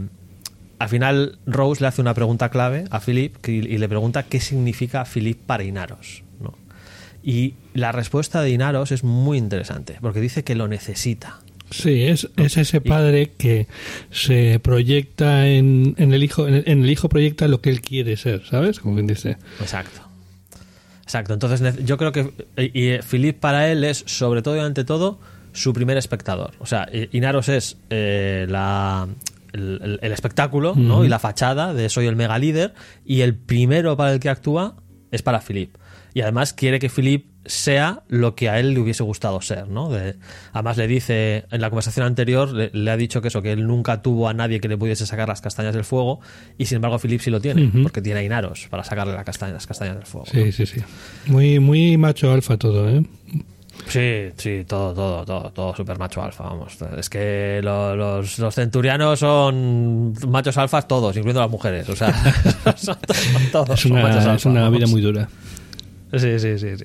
[0.79, 5.05] al final Rose le hace una pregunta clave a Philip y le pregunta qué significa
[5.05, 6.23] Philip para Inaros.
[6.41, 6.55] ¿no?
[7.23, 11.41] Y la respuesta de Inaros es muy interesante, porque dice que lo necesita.
[11.71, 13.67] Sí, es, es ese padre que
[14.11, 17.83] se proyecta en, en el hijo, en el, en el hijo proyecta lo que él
[17.83, 18.81] quiere ser, ¿sabes?
[18.81, 19.37] Como quien dice.
[19.61, 20.01] Exacto.
[21.03, 21.35] Exacto.
[21.35, 25.19] Entonces yo creo que y, y Philip para él es, sobre todo y ante todo,
[25.53, 26.53] su primer espectador.
[26.59, 29.09] O sea, Inaros es eh, la,
[29.53, 33.97] el, el- el espectáculo y la fachada de soy el mega líder y el primero
[33.97, 34.77] para el que actúa
[35.11, 35.75] es para Philip.
[36.15, 39.89] Y además quiere que Philip sea lo que a él le hubiese gustado ser, ¿no?
[39.89, 40.17] De-
[40.53, 43.67] además le dice, en la conversación anterior, le, le ha dicho que eso, que él
[43.67, 46.21] nunca tuvo a nadie que le pudiese sacar las castañas del fuego,
[46.59, 49.53] y sin embargo Philip sí lo tiene, porque tiene a Inaros para sacarle la castaña-
[49.55, 50.27] las castañas del fuego.
[50.31, 50.81] Sí, sí, sí.
[51.27, 53.03] Muy, muy macho alfa todo, ¿eh?
[53.89, 56.77] Sí, sí, todo, todo, todo, todo super macho alfa, vamos.
[56.97, 61.89] Es que lo- los, los centurianos son machos alfas todos, incluyendo las mujeres.
[61.89, 62.13] O sea,
[62.77, 62.97] son
[63.51, 64.91] todos, Es son machos una, alfa, es una vida vamos.
[64.91, 65.29] muy dura.
[66.15, 66.85] Sí, sí, sí, sí.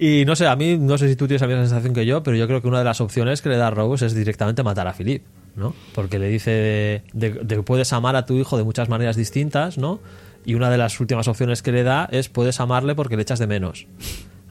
[0.00, 2.22] Y no sé, a mí, no sé si tú tienes la misma sensación que yo,
[2.22, 4.86] pero yo creo que una de las opciones que le da Rose es directamente matar
[4.86, 5.22] a Philip,
[5.56, 5.74] ¿no?
[5.94, 9.16] Porque le dice de, de- de que puedes amar a tu hijo de muchas maneras
[9.16, 9.98] distintas, ¿no?
[10.44, 13.40] Y una de las últimas opciones que le da es puedes amarle porque le echas
[13.40, 13.86] de menos.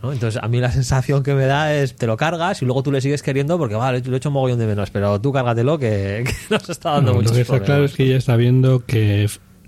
[0.04, 0.12] ¿No?
[0.14, 2.92] Entonces, a mí la sensación que me da es te lo cargas y luego tú
[2.92, 5.78] le sigues queriendo porque, vale, lo he hecho un mogollón de menos, pero tú cárgatelo
[5.80, 8.36] que, que nos está dando No, lo muchos que está claro es que ella está
[8.36, 9.28] viendo que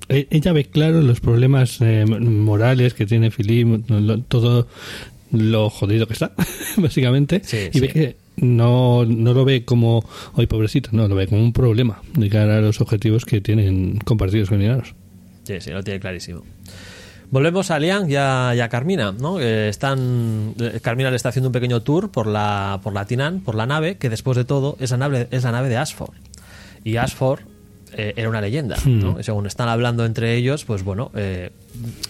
[0.09, 4.67] e- ella ve claro los problemas eh, morales que tiene Philip, lo- todo
[5.31, 6.31] lo jodido que está,
[6.77, 11.27] básicamente, Sí, y ve que no, no lo ve como, hoy pobrecito, no, lo ve
[11.27, 14.59] como un problema de cara a los objetivos que tienen compartidos con.
[15.43, 16.43] Sí, sí, lo tiene clarísimo.
[17.31, 19.39] Volvemos a Liang y a, y a Carmina, ¿no?
[19.39, 23.41] Eh, están, eh, Carmina le está haciendo un pequeño tour por la, por la Tinan,
[23.41, 26.15] por la nave, que después de todo es la nave, es la nave de Ashford.
[26.83, 27.41] Y Ashford
[27.93, 29.19] eh, era una leyenda, ¿no?
[29.19, 31.51] Y según están hablando entre ellos, pues bueno, eh,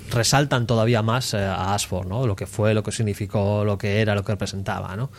[0.10, 2.26] resaltan todavía más a Ashford, ¿no?
[2.26, 5.10] Lo que fue, lo que significó, lo que era, lo que representaba, ¿no?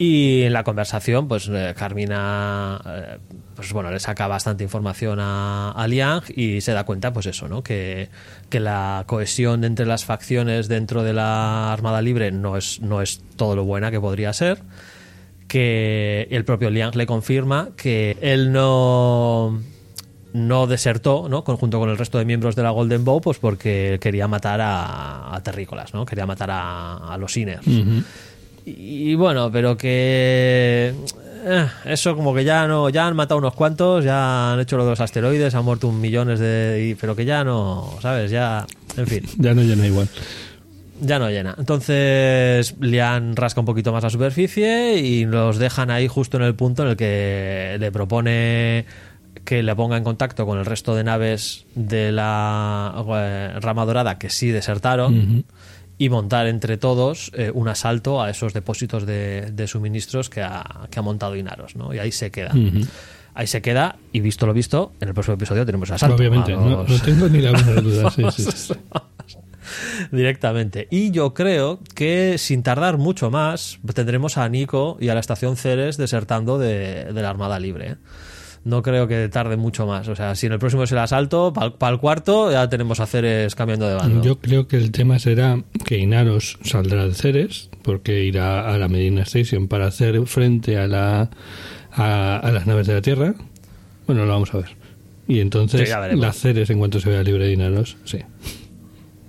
[0.00, 3.18] Y en la conversación, pues eh, Carmina, eh,
[3.56, 7.48] pues bueno, le saca bastante información a, a Liang y se da cuenta, pues eso,
[7.48, 7.64] ¿no?
[7.64, 8.08] Que,
[8.48, 13.20] que la cohesión entre las facciones dentro de la Armada Libre no es, no es
[13.34, 14.62] todo lo buena que podría ser.
[15.48, 19.58] que el propio Liang le confirma que él no
[20.34, 21.42] no desertó, ¿no?
[21.42, 25.34] Conjunto con el resto de miembros de la Golden Bow, pues porque quería matar a,
[25.34, 26.04] a terrícolas, ¿no?
[26.04, 27.66] Quería matar a, los Inners.
[28.76, 30.94] Y, y bueno, pero que
[31.44, 34.84] eh, eso como que ya no, ya han matado unos cuantos, ya han hecho lo
[34.84, 38.30] de los asteroides, han muerto un millones de, pero que ya no, ¿sabes?
[38.30, 40.08] Ya, en fin Ya no llena igual.
[41.00, 41.54] ya no llena.
[41.58, 46.54] Entonces Lian rasca un poquito más la superficie y los dejan ahí justo en el
[46.54, 48.84] punto en el que le propone
[49.44, 54.18] que le ponga en contacto con el resto de naves de la eh, rama dorada
[54.18, 55.44] que sí desertaron
[55.98, 60.86] y montar entre todos eh, un asalto a esos depósitos de, de suministros que ha,
[60.90, 61.92] que ha montado Inaros, ¿no?
[61.92, 62.52] Y ahí se queda.
[63.34, 66.16] Ahí se queda y visto lo visto, en el próximo episodio tenemos asalto.
[66.16, 68.10] Obviamente, no, tengo ni la menor duda.
[68.10, 68.74] Sí, sí, sí.
[70.12, 70.88] directamente.
[70.90, 75.56] Y yo creo que sin tardar mucho más tendremos a Nico y a la estación
[75.56, 77.90] Ceres desertando de, de la Armada Libre.
[77.90, 77.96] ¿eh?
[78.64, 80.08] No creo que tarde mucho más.
[80.08, 83.06] O sea, si en el próximo es el asalto, para el cuarto ya tenemos a
[83.06, 84.22] Ceres cambiando de bando.
[84.22, 88.88] Yo creo que el tema será que Inaros saldrá de Ceres, porque irá a la
[88.88, 91.30] Medina Station para hacer frente a, la,
[91.92, 93.34] a, a las naves de la Tierra.
[94.06, 94.76] Bueno, lo vamos a ver.
[95.26, 98.18] Y entonces Sí, la Ceres, en cuanto se vea libre de Inaros, sí.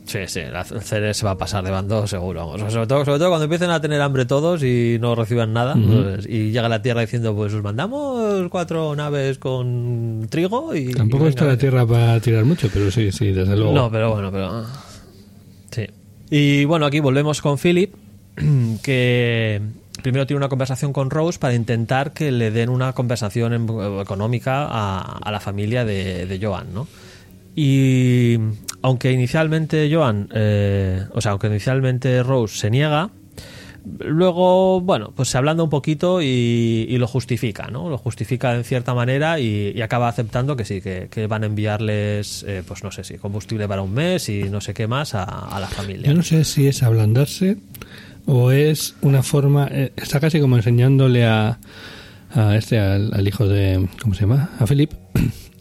[0.09, 2.57] Sí, sí, la Ceres se va a pasar de bando seguro.
[2.57, 5.75] Sobre, todo, sobre todo cuando empiecen a tener hambre todos y no reciban nada.
[5.75, 10.93] pues, y llega la Tierra diciendo, pues os mandamos cuatro naves con trigo y...
[10.93, 13.71] Tampoco y está la Tierra para tirar mucho, pero sí, sí, desde luego.
[13.71, 14.65] No, pero bueno, pero.
[15.69, 15.85] Sí.
[16.31, 17.93] Y bueno, aquí volvemos con Philip,
[18.81, 19.61] que
[20.01, 24.65] primero tiene una conversación con Rose para intentar que le den una compensación em- económica
[24.67, 26.87] a, a la familia de, de Joan, ¿no?
[27.55, 28.37] Y
[28.81, 33.09] aunque inicialmente Joan, eh, o sea, aunque inicialmente Rose se niega,
[33.99, 37.89] luego, bueno, pues se ablanda un poquito y, lo justifica, ¿no?
[37.89, 42.63] Lo justifica en cierta manera y, acaba aceptando que sí, que, van a enviarles, eh,
[42.67, 45.59] pues no sé si combustible para un mes y no sé qué más a, a
[45.59, 46.07] la familia.
[46.07, 47.57] Yo no sé si es ablandarse
[48.25, 49.67] o es una forma.
[49.71, 51.59] eh, está casi como enseñándole a,
[52.31, 53.87] a este, al, al hijo de.
[54.01, 54.51] ¿Cómo se llama?
[54.59, 54.91] A Philip.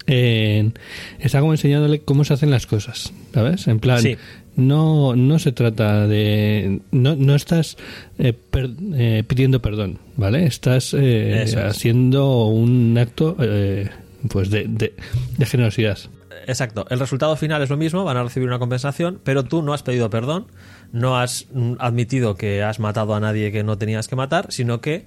[0.08, 0.74] En-
[1.20, 3.68] está como enseñándole cómo se hacen las cosas, ¿sabes?
[3.68, 4.16] En plan, Sí.
[4.56, 6.80] no, no se trata de.
[6.90, 7.76] No, no estás
[8.18, 10.44] eh, per- eh, pidiendo perdón, ¿vale?
[10.46, 11.54] Estás eh, es.
[11.56, 13.88] haciendo un acto eh,
[14.28, 14.94] pues de, de,
[15.36, 15.98] de generosidad.
[16.46, 16.86] Exacto.
[16.88, 19.82] El resultado final es lo mismo, van a recibir una compensación, pero tú no has
[19.82, 20.46] pedido perdón,
[20.92, 24.80] no has mm, admitido que has matado a nadie que no tenías que matar, sino
[24.80, 25.04] que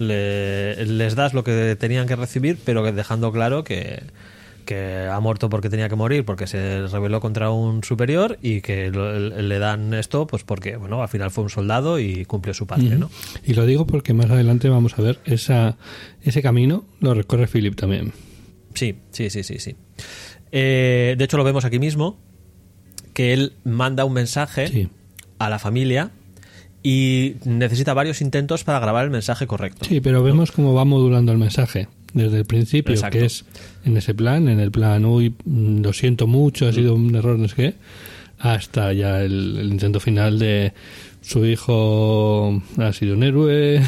[0.00, 4.02] le- les das lo que tenían que recibir, pero dejando claro que,
[4.62, 8.90] que ha muerto porque tenía que morir, porque se rebeló contra un superior y que
[8.90, 12.66] lo- le dan esto pues porque bueno al final fue un soldado y cumplió su
[12.66, 13.10] parte, ¿no?
[13.44, 15.76] Y lo digo porque más adelante vamos a ver esa,
[16.22, 18.12] ese camino lo recorre Philip también.
[18.74, 19.76] Sí, sí, sí, sí, sí.
[20.50, 22.18] Eh, de hecho, lo vemos aquí mismo,
[23.14, 24.88] que él manda un mensaje Sí.
[25.38, 26.10] a la familia
[26.82, 29.84] y necesita varios intentos para grabar el mensaje correcto.
[29.84, 33.18] Sí, pero vemos cómo va modulando el mensaje desde el principio, Exacto.
[33.18, 33.44] que es
[33.84, 37.38] en ese plan, en el plan, uy, mm, lo siento mucho, ha sido un error,
[37.38, 37.74] no sé qué,
[38.38, 40.72] hasta ya el, el intento final de
[41.20, 43.80] su hijo ha sido un héroe,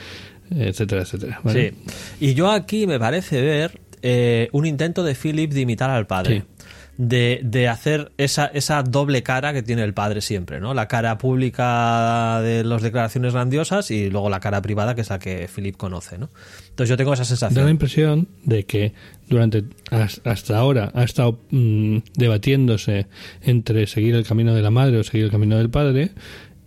[0.50, 1.40] etcétera, etcétera.
[1.42, 1.74] ¿vale?
[2.18, 2.26] Sí.
[2.26, 6.38] Y yo aquí me parece ver eh, un intento de Philip de imitar al padre.
[6.40, 6.55] Sí.
[6.98, 10.72] De, de hacer esa, esa doble cara que tiene el padre siempre, ¿no?
[10.72, 15.18] La cara pública de las declaraciones grandiosas y luego la cara privada que es la
[15.18, 16.30] que Philip conoce, ¿no?
[16.70, 17.68] Entonces yo tengo esa Da la sensación.
[17.68, 18.94] impresión de que
[19.28, 23.06] durante has- hasta ahora ha estado mm, debatiéndose
[23.42, 26.10] entre seguir el camino de la madre o seguir el camino del padre.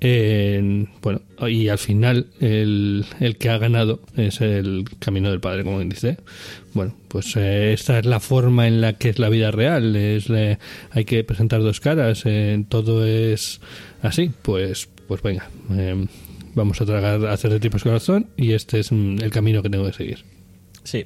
[0.02, 5.64] En- bueno, y al final el, el que ha ganado es el camino del padre,
[5.64, 6.18] como dice.
[6.74, 9.96] Bueno, pues eh, esta es la forma en la que es la vida real.
[9.96, 10.58] Es, eh,
[10.92, 12.22] hay que presentar dos caras.
[12.26, 13.60] eh, todo es
[14.02, 14.32] así.
[14.42, 15.50] Pues, pues venga.
[15.72, 16.06] eh,
[16.56, 19.70] vamos a tragar, a hacer de tipos corazón y este es mm, el camino que
[19.70, 20.20] tengo que seguir.
[20.84, 21.06] Sí.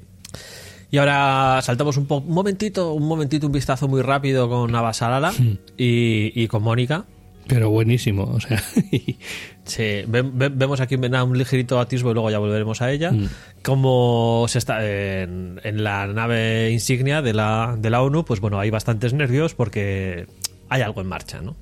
[0.92, 5.34] Y ahora saltamos un, po- un momentito, un momentito, un vistazo muy rápido con Abasalala
[5.78, 7.06] y, y con Mónica.
[7.48, 8.62] Pero buenísimo, o sea,
[9.66, 13.12] Sí, ve- ve- vemos aquí un ligerito atisbo y luego ya volveremos a ella.
[13.12, 13.30] Mm.
[13.64, 18.60] Como se está en, en la nave insignia de la, de la ONU, pues bueno,
[18.60, 20.28] hay bastantes nervios porque
[20.70, 21.56] hay algo en marcha, ¿no?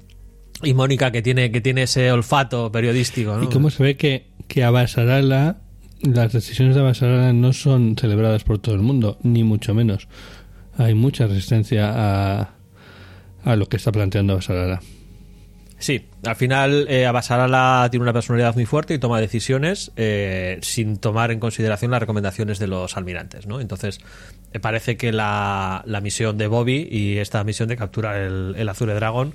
[0.64, 3.44] Y Mónica, que tiene, que tiene ese olfato periodístico, ¿no?
[3.44, 5.58] y cómo se ve que, que Abasarala,
[6.02, 10.08] las decisiones de Abasarala no son celebradas por todo el mundo, ni mucho menos.
[10.78, 12.54] Hay mucha resistencia a,
[13.44, 14.82] a lo que está planteando Abasarala.
[15.82, 20.98] Sí, al final eh, Abasarala tiene una personalidad muy fuerte y toma decisiones eh, sin
[20.98, 23.60] tomar en consideración las recomendaciones de los almirantes, ¿no?
[23.60, 24.00] Entonces,
[24.54, 28.70] me parece que la, la misión de Bobby y esta misión de capturar el, el
[28.70, 29.34] Azure Dragon,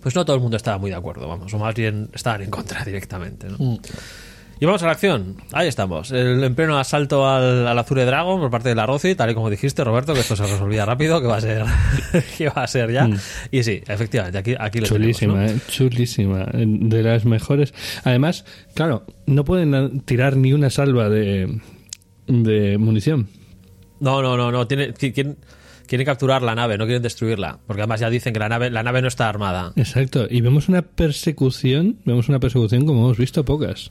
[0.00, 2.50] pues no todo el mundo estaba muy de acuerdo, vamos, o más bien estaban en
[2.50, 3.80] contra directamente, ¿no?
[4.62, 5.36] Y vamos a la acción.
[5.52, 6.10] Ahí estamos.
[6.10, 9.34] El, en pleno asalto al, al Azure Dragon por parte de la Rossi, tal y
[9.34, 11.64] como dijiste, Roberto, que esto se resolvía rápido, que va a ser,
[12.38, 13.08] que va a ser ya.
[13.50, 15.52] Y sí, efectivamente, aquí, aquí lo Chulísima, tenemos.
[15.52, 15.58] ¿no?
[15.58, 16.46] eh, chulísima.
[16.52, 17.72] De las mejores.
[18.04, 18.44] Además,
[18.74, 21.58] claro, no pueden tirar ni una salva de,
[22.26, 23.28] de munición.
[23.98, 24.66] No, no, no, no.
[24.66, 25.38] Tiene, qui- quieren,
[25.86, 27.60] quieren capturar la nave, no quieren destruirla.
[27.66, 29.72] Porque además ya dicen que la nave, la nave no está armada.
[29.76, 30.26] Exacto.
[30.30, 33.90] Y vemos una persecución, vemos una persecución como hemos visto pocas.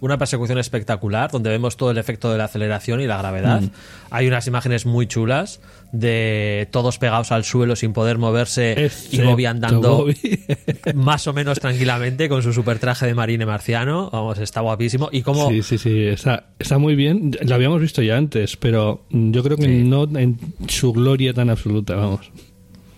[0.00, 3.62] Una persecución espectacular donde vemos todo el efecto de la aceleración y la gravedad.
[4.10, 5.60] Hay unas imágenes muy chulas
[5.92, 10.16] de todos pegados al suelo sin poder moverse y Bobby andando Bobby.
[10.94, 14.08] más o menos tranquilamente con su super traje de marine marciano.
[14.10, 15.08] Vamos, está guapísimo.
[15.12, 16.04] Y como Sí, sí, sí.
[16.06, 17.36] Está, está muy bien.
[17.42, 19.82] Lo habíamos visto ya antes, pero yo creo que Sí.
[19.84, 22.30] no en su gloria tan absoluta, vamos.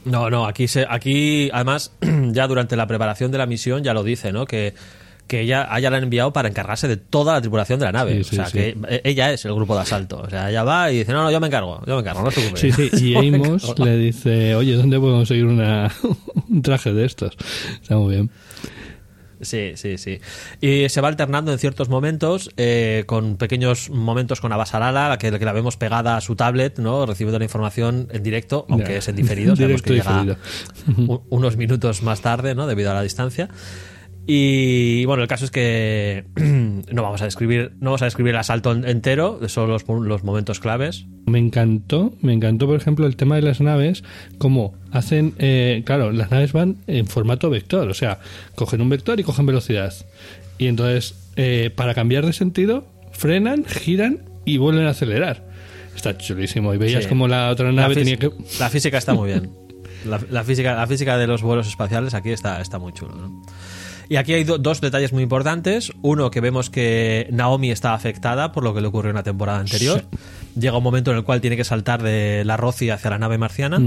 [0.05, 1.93] No, no, aquí se, aquí además
[2.33, 4.47] ya durante la preparación de la misión ya lo dice, ¿no?
[4.47, 4.75] Que
[5.27, 7.93] que ella, a ella la han enviado para encargarse de toda la tripulación de la
[7.93, 8.17] nave.
[8.19, 8.59] Sí, sí, o sea, sí.
[8.59, 10.21] que ella es el grupo de asalto.
[10.21, 12.29] O sea, ella va y dice, no, no, yo me encargo, yo me encargo, no
[12.29, 12.61] te preocupes.
[12.61, 13.13] Sí, sí.
[13.13, 15.91] Y Amos le dice, oye, ¿dónde puedo conseguir una,
[16.49, 17.37] un traje de estos?
[17.81, 18.31] Está muy bien.
[19.43, 20.21] Sí, sí, sí.
[20.61, 25.37] Y se va alternando en ciertos momentos eh, con pequeños momentos con Abasarala, la que,
[25.37, 27.07] que la vemos pegada a su tablet, ¿no?
[27.07, 30.37] Recibiendo la información en directo, aunque es en diferido, sabemos que llega
[31.29, 32.69] unos minutos más tarde, ¿no?
[32.69, 33.49] Debido a la distancia.
[34.27, 38.39] Y bueno, el caso es que no vamos a describir, no vamos a describir el
[38.39, 41.07] asalto en- entero, son los, los momentos claves.
[41.27, 44.05] Me encantó, me encantó, por ejemplo, el tema de las naves,
[44.39, 48.21] como hacen, eh, claro, las naves van en formato vector, o sea,
[48.55, 49.93] cogen un vector y cogen velocidad.
[50.59, 55.45] Y entonces, eh, para cambiar de sentido, frenan, giran y vuelven a acelerar.
[55.97, 56.73] Está chulísimo.
[56.75, 57.09] Y veías Sí.
[57.09, 58.31] como la otra nave la, tenía que...
[58.59, 59.51] la física está muy bien.
[60.05, 63.15] La, la física, la física de los vuelos espaciales aquí está, está muy chulo.
[63.15, 63.43] ¿no?
[64.13, 65.91] Y aquí hay do- dos detalles muy importantes.
[66.03, 69.59] Uno, que vemos que Naomi está afectada por lo que le ocurrió en la temporada
[69.61, 70.05] anterior.
[70.55, 73.39] Llega un momento en el cual tiene que saltar de la Roci hacia la nave
[73.39, 73.79] marciana.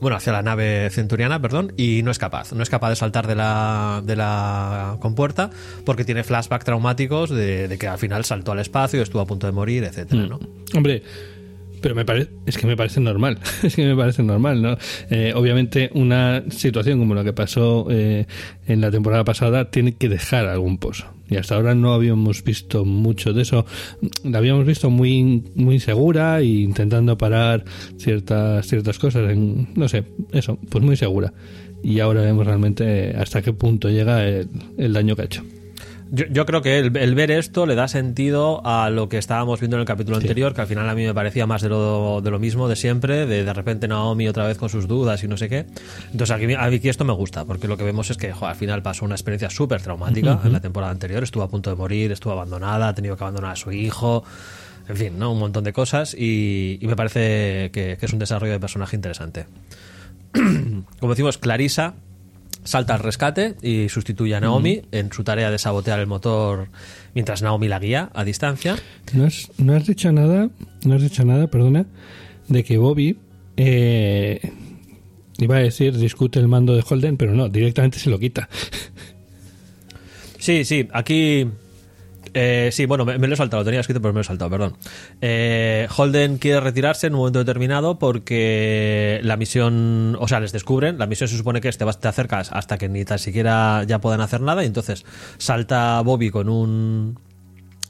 [0.00, 2.52] Bueno, hacia la nave centuriana, perdón, y no es capaz.
[2.52, 5.50] No es capaz de saltar de la, de la compuerta
[5.84, 9.46] porque tiene flashbacks traumáticos de, de que al final saltó al espacio, estuvo a punto
[9.46, 10.40] de morir, etcétera, ¿no?
[10.74, 11.04] Hombre,
[11.84, 14.78] pero me parece, es que me parece normal, es que me parece normal, ¿no?
[15.10, 18.24] Eh, obviamente una situación como la que pasó eh,
[18.66, 21.04] en la temporada pasada tiene que dejar algún pozo.
[21.28, 23.66] Y hasta ahora no habíamos visto mucho de eso.
[24.22, 27.64] La habíamos visto muy, muy segura e intentando parar
[27.98, 29.30] ciertas, ciertas cosas.
[29.30, 31.34] En, no sé, eso, pues muy segura.
[31.82, 35.44] Y ahora vemos realmente hasta qué punto llega el, el daño que ha hecho.
[36.14, 39.58] Yo, yo creo que el, el ver esto le da sentido a lo que estábamos
[39.58, 42.20] viendo en el capítulo anterior, que al final a mí me parecía más de lo,
[42.22, 45.28] de lo mismo de siempre, de de repente Naomi otra vez con sus dudas y
[45.28, 45.66] no sé qué.
[46.12, 48.54] Entonces aquí, a mí esto me gusta, porque lo que vemos es que jo, al
[48.54, 52.12] final pasó una experiencia súper traumática en la temporada anterior, estuvo a punto de morir,
[52.12, 54.22] estuvo abandonada, ha tenido que abandonar a su hijo,
[54.88, 55.32] en fin, ¿no?
[55.32, 58.94] un montón de cosas y, y me parece que, que es un desarrollo de personaje
[58.94, 59.46] interesante.
[61.00, 61.94] Como decimos, Clarisa
[62.64, 66.68] salta al rescate y sustituye a Naomi en su tarea de sabotear el motor
[67.14, 68.76] mientras Naomi la guía a distancia.
[69.12, 70.50] No has, no has dicho nada,
[70.84, 71.86] no has dicho nada, perdona,
[72.48, 73.18] de que Bobby
[73.56, 74.40] eh,
[75.38, 78.48] iba a decir discute el mando de Holden, pero no, directamente se lo quita.
[80.38, 81.46] Sí, sí, aquí...
[82.34, 84.24] eh, sí, bueno, me, me lo he saltado, lo tenía escrito, pero me lo he
[84.24, 84.76] saltado, perdón.
[85.20, 90.98] Eh, Holden quiere retirarse en un momento determinado porque la misión, o sea, les descubren,
[90.98, 93.84] la misión se supone que es te, vas, te acercas hasta que ni tan siquiera
[93.86, 95.04] ya puedan hacer nada y entonces
[95.38, 97.18] salta Bobby con un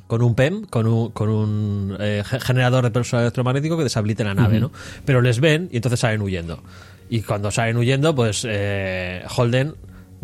[0.07, 4.23] con un PEM, con un, con un eh, ge- generador de pulso electromagnético que deshabilite
[4.23, 4.71] la nave, ¿no?
[5.07, 6.63] Pero les ven y entonces salen huyendo.
[7.09, 9.75] Y cuando salen huyendo, pues eh, Holden,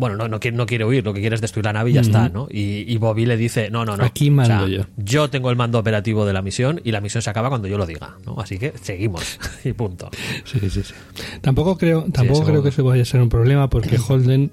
[0.01, 1.93] bueno, no, no, quiere, no quiere huir, lo que quiere es destruir la nave y
[1.93, 2.47] ya está, ¿no?
[2.51, 4.03] Y, y Bobby le dice, no, no, no.
[4.03, 4.81] Aquí mando yo.
[4.97, 7.77] Yo tengo el mando operativo de la misión y la misión se acaba cuando yo
[7.77, 8.35] lo diga, ¿no?
[8.41, 10.09] Así que seguimos y punto.
[10.43, 10.93] Sí, sí, sí.
[11.41, 14.51] Tampoco creo, tampoco creo que eso vaya a ser un problema porque Holden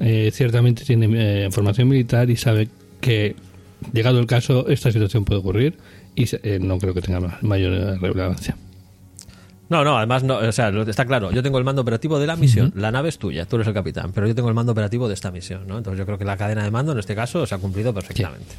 [0.00, 2.68] eh, ciertamente tiene eh, formación militar y sabe
[3.00, 3.34] que
[3.92, 5.78] llegado el caso esta situación puede ocurrir
[6.14, 8.56] y eh, no creo que tenga ma- mayor relevancia.
[9.70, 12.34] No, no, además, no, o sea, está claro, yo tengo el mando operativo de la
[12.36, 15.06] misión, la nave es tuya, tú eres el capitán, pero yo tengo el mando operativo
[15.06, 15.78] de esta misión, ¿no?
[15.78, 18.56] Entonces yo creo que la cadena de mando en este caso se ha cumplido perfectamente.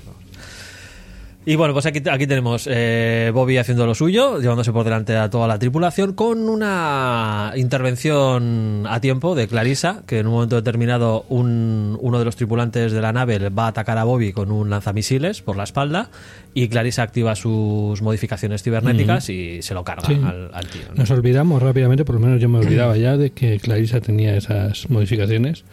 [1.44, 5.28] Y bueno, pues aquí, aquí tenemos eh, Bobby haciendo lo suyo, llevándose por delante a
[5.32, 11.26] toda la tripulación, con una intervención a tiempo de Clarisa, que en un momento determinado
[11.30, 14.70] un, uno de los tripulantes de la nave va a atacar a Bobby con un
[14.70, 16.10] lanzamisiles por la espalda,
[16.54, 20.22] y Clarisa activa sus modificaciones cibernéticas y se lo carga Sí.
[20.24, 20.84] al, al tío.
[20.90, 20.96] ¿no?
[20.98, 24.88] Nos olvidamos rápidamente, por lo menos yo me olvidaba ya de que Clarisa tenía esas
[24.92, 25.64] modificaciones,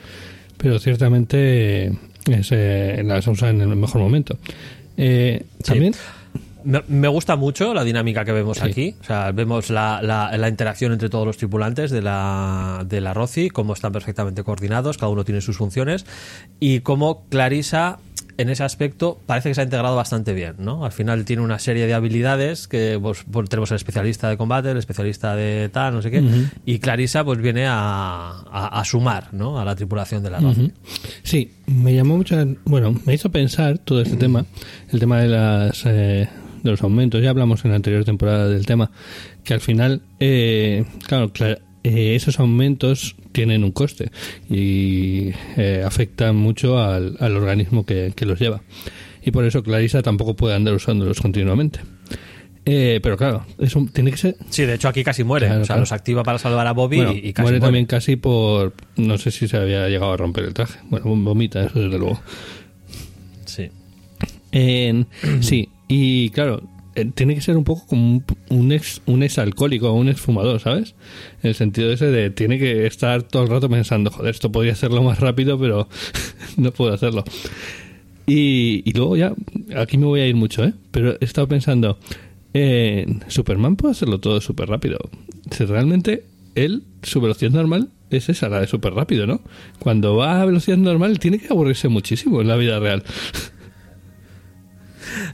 [0.56, 1.92] pero ciertamente
[2.26, 4.38] es, eh, las usa en el mejor momento.
[4.98, 5.62] Eh, Sí.
[5.64, 5.94] También,
[6.64, 8.64] Me, me gusta mucho la dinámica que vemos Sí.
[8.68, 8.94] aquí.
[9.00, 13.14] O sea, vemos la, la- la interacción entre todos los tripulantes de la, de la
[13.14, 16.04] ROCI, cómo están perfectamente coordinados, cada uno tiene sus funciones,
[16.60, 18.00] y cómo Clarisa,
[18.38, 20.54] en ese aspecto, parece que se ha integrado bastante bien.
[20.58, 20.84] ¿no?
[20.86, 24.78] Al final tiene una serie de habilidades que pues, tenemos el especialista de combate, el
[24.78, 26.22] especialista de tal, no sé qué,
[26.64, 29.58] y Clarisa pues viene a, a- a sumar ¿no?
[29.60, 30.38] a la tripulación de la.
[30.40, 30.70] Ujú.
[31.22, 34.46] Sí, me llamó mucho, bueno, me hizo pensar todo este tema,
[34.92, 36.28] el tema de las eh,
[36.62, 37.22] de los aumentos.
[37.22, 38.90] Ya hablamos en la anterior temporada del tema,
[39.44, 44.10] que al final, eh, claro, cla- eh, esos aumentos tienen un coste
[44.50, 48.62] y eh, afectan mucho al, al organismo que, que los lleva.
[49.24, 51.80] Y por eso Clarisa tampoco puede andar usándolos continuamente.
[52.64, 55.46] Eh, pero claro, eso tiene que ser Sí, de hecho aquí casi muere.
[55.46, 55.80] Claro, o sea, claro.
[55.80, 57.60] los activa para salvar a Bobby bueno, y, casi muere muere.
[57.60, 61.64] también casi por no sé si se había llegado a romper el traje bueno vomita
[61.64, 62.20] eso desde luego
[63.46, 63.70] Sí.
[65.40, 66.62] Sí, y claro,
[67.04, 70.94] tiene que ser un poco como un, ex alcohólico un ex fumador, ¿sabes?
[71.42, 74.72] En el sentido ese de tiene que estar todo el rato pensando, joder, esto podría
[74.72, 75.88] hacerlo más rápido, pero
[76.56, 77.24] no puedo hacerlo.
[78.26, 79.32] Y, y luego ya,
[79.76, 80.74] aquí me voy a ir mucho, ¿eh?
[80.90, 81.98] Pero he estado pensando,
[82.52, 84.98] en Superman puede hacerlo todo súper rápido.
[85.50, 86.24] Si realmente
[86.54, 89.40] él, su velocidad normal es esa, la de súper rápido, ¿no?
[89.78, 93.02] Cuando va a velocidad normal tiene que aburrirse muchísimo en la vida real.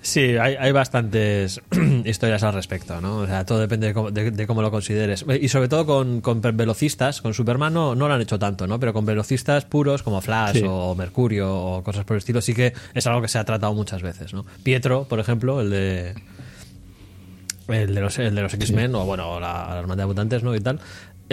[0.02, 1.60] Sí, hay, hay bastantes
[2.04, 3.18] historias al respecto, ¿no?
[3.18, 5.24] O sea, todo depende de cómo, de- de cómo lo consideres.
[5.40, 8.78] Y sobre todo con, con velocistas, con Superman no, no lo han hecho tanto, ¿no?
[8.80, 10.64] Pero con velocistas puros como Flash Sí.
[10.68, 13.72] o Mercurio o cosas por el estilo, sí que es algo que se ha tratado
[13.74, 14.44] muchas veces, ¿no?
[14.62, 16.14] Pietro, por ejemplo, el de...
[17.66, 20.54] El de los, el de los X-Men, o bueno, la, la Hermandad de Mutantes, ¿no?
[20.54, 20.80] Y tal.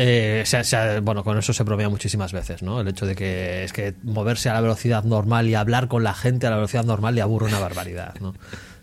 [0.03, 2.81] Eh, se se bueno, con eso se bromea muchísimas veces, ¿no?
[2.81, 6.13] El hecho de que es que moverse a la velocidad normal y hablar con la
[6.13, 8.33] gente a la velocidad normal le aburre una barbaridad, ¿no?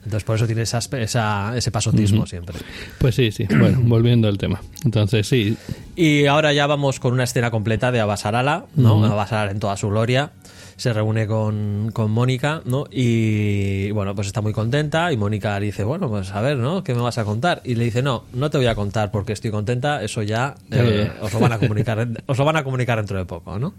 [0.05, 2.57] Entonces por eso tiene esa, esa- ese pasotismo siempre.
[2.99, 3.47] Pues sí, sí.
[3.59, 4.62] Bueno, volviendo al tema.
[4.85, 5.57] Entonces, sí.
[5.97, 9.05] Y ahora ya vamos con una escena completa de Abasarala, ¿no?
[9.05, 10.31] Abasarala en toda su gloria.
[10.79, 12.87] Se reúne con, con Mónica, ¿no?
[12.91, 15.12] Y bueno, pues está muy contenta.
[15.12, 16.85] Y Mónica le dice, bueno, pues a ver, ¿no?
[16.85, 17.61] ¿Qué me vas a contar?
[17.64, 20.03] Y le dice, no, no te voy a contar porque estoy contenta.
[20.03, 23.24] Eso ya, eh, os lo van a comunicar, os lo van a comunicar dentro de
[23.26, 23.74] poco, ¿no?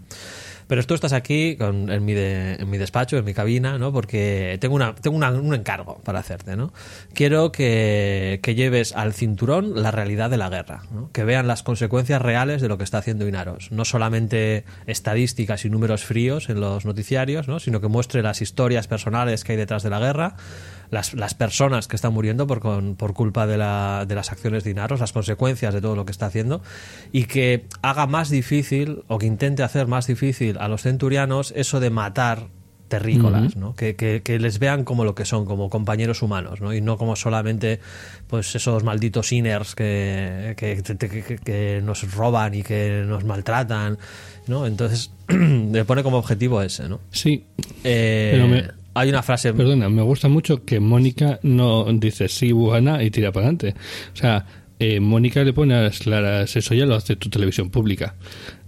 [0.70, 3.92] Pero tú estás aquí con- en, mi de- mi despacho, en mi cabina, ¿no?
[3.92, 6.72] Porque tengo, una, tengo un encargo para hacerte, ¿no?
[7.12, 11.10] Quiero que, que lleves al cinturón la realidad de la guerra, ¿no?
[11.12, 13.72] Que vean las consecuencias reales de lo que está haciendo Inaros.
[13.72, 17.58] No solamente estadísticas y números fríos en los noticiarios, ¿no?
[17.58, 20.36] Sino que muestre las historias personales que hay detrás de la guerra,
[20.90, 24.64] las, las personas que están muriendo por, con- por culpa de, la- de las acciones
[24.64, 26.62] de Inaros, las consecuencias de todo lo que está haciendo,
[27.12, 31.80] y que haga más difícil, o que intente hacer más difícil a los centurianos eso
[31.80, 32.48] de matar
[32.88, 33.76] terrícolas, ¿no?
[33.76, 36.74] Que, que- que les vean como lo que son, como compañeros humanos, ¿no?
[36.74, 37.78] Y no como solamente
[38.26, 43.96] pues esos malditos inners que, que, que- que- que nos roban y que nos maltratan,
[44.48, 44.66] ¿no?
[44.66, 46.98] Entonces le pone como objetivo ese, ¿no?
[47.12, 47.44] Sí.
[47.84, 52.52] Eh, Pero me- hay una frase Perdona, me gusta mucho que Mónica no dice sí,
[52.52, 53.74] buena y tira para adelante.
[54.12, 54.46] O sea,
[54.78, 58.14] eh, Mónica le pone a las claras, eso ya lo hace tu televisión pública.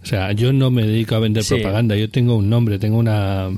[0.02, 1.54] O sea, yo no me dedico a vender Sí.
[1.54, 3.50] propaganda, yo tengo un nombre, tengo una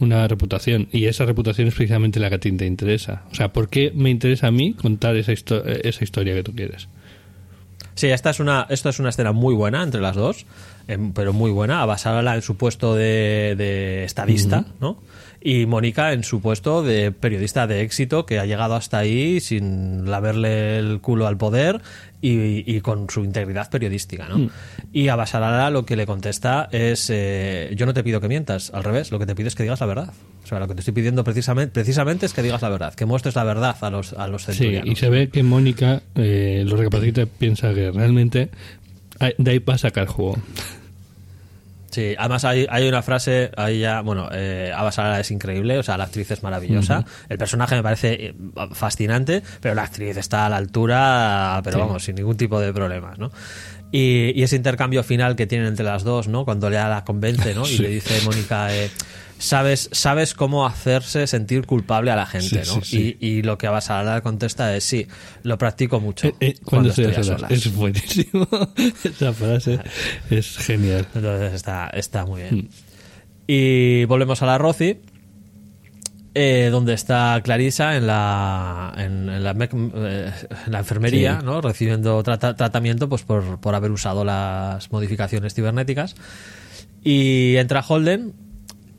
[0.00, 3.24] una reputación y esa reputación es precisamente la que a ti te interesa.
[3.32, 6.54] O sea, ¿por qué me interesa a mí contar esa, histo- esa historia que tú
[6.54, 6.88] quieres?
[7.96, 10.46] Sí, esta es una, esto es una escena muy buena entre las dos,
[10.86, 11.82] em, pero muy buena.
[11.82, 15.02] Abasarala en su puesto de, de estadista, ¿no?
[15.50, 20.10] Y Mónica en su puesto de periodista de éxito que ha llegado hasta ahí sin
[20.10, 21.80] laverle el culo al poder
[22.20, 24.50] y, y con su integridad periodística, ¿no?
[24.92, 28.84] Y Abasarala lo que le contesta es: eh, Yo no te pido que mientas, al
[28.84, 30.12] revés, lo que te pido es que digas la verdad.
[30.44, 33.06] O sea, lo que te estoy pidiendo precisamente, precisamente es que digas la verdad, que
[33.06, 34.90] muestres la verdad a los, a los Sí, centurianos.
[34.90, 38.50] y se ve que Mónica, eh, lo recapacita, piensa que realmente
[39.38, 40.36] de ahí va a sacar juego.
[41.90, 45.82] Sí, además hay, hay una frase, ahí ya, bueno, eh, Ava Sara es increíble, o
[45.82, 48.34] sea, la actriz es maravillosa, el personaje me parece eh,
[48.72, 51.80] fascinante, pero la actriz está a la altura, pero Sí.
[51.80, 53.30] vamos, sin ningún tipo de problemas, ¿no?
[53.90, 56.44] Y, y ese intercambio final que tienen entre las dos, ¿no?
[56.44, 57.62] Cuando ya la convence, ¿no?
[57.62, 57.82] Y Sí.
[57.82, 58.90] le dice Mónica, eh,
[59.38, 62.82] sabes, sabes cómo hacerse sentir culpable a la gente, Sí, ¿no?
[62.82, 63.16] sí, sí.
[63.20, 65.06] Y, y lo que Abasala contesta es sí,
[65.42, 67.50] lo practico mucho Eh, eh, cuando estoy a solas.
[67.50, 68.48] Es buenísimo.
[69.04, 69.80] Esa frase
[70.30, 71.06] es genial.
[71.14, 72.56] Entonces está, está muy bien.
[72.56, 72.68] Mm.
[73.46, 75.00] Y volvemos a la Roci,
[76.34, 80.32] eh, donde está Clarisa en la, en, en la, eh,
[80.66, 81.46] en la enfermería, Sí.
[81.46, 81.60] ¿no?
[81.60, 86.14] recibiendo trata- tratamiento pues, por, por haber usado las modificaciones cibernéticas.
[87.02, 88.34] Y entra Holden.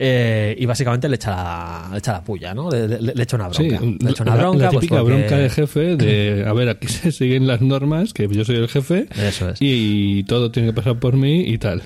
[0.01, 2.71] Eh, y básicamente le echa la, le echa la puya, ¿no?
[2.71, 3.85] Le, le- le echa una Sí, bronca.
[4.05, 4.63] le echa una la, bronca.
[4.63, 8.13] la pues, típica porque- bronca de jefe de, a ver, aquí se siguen las normas,
[8.13, 9.57] que yo soy el jefe Eso es.
[9.61, 11.83] y todo tiene que pasar por mí y tal.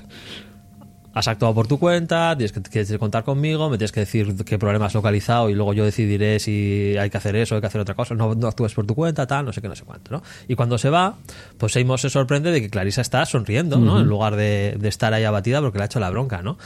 [1.15, 4.33] has actuado por tu cuenta, tienes que, tienes que contar conmigo, me tienes que decir
[4.45, 7.67] qué problema has localizado y luego yo decidiré si hay que hacer eso, hay que
[7.67, 9.83] hacer otra cosa, no, no actúes por tu cuenta, tal, no sé qué, no sé
[9.85, 10.23] cuánto, ¿no?
[10.47, 11.15] Y cuando se va,
[11.59, 13.99] pues Seymour se sorprende de que Clarisa está sonriendo, ¿no?
[13.99, 16.57] En lugar de, de estar ahí abatida porque le ha hecho la bronca, ¿no?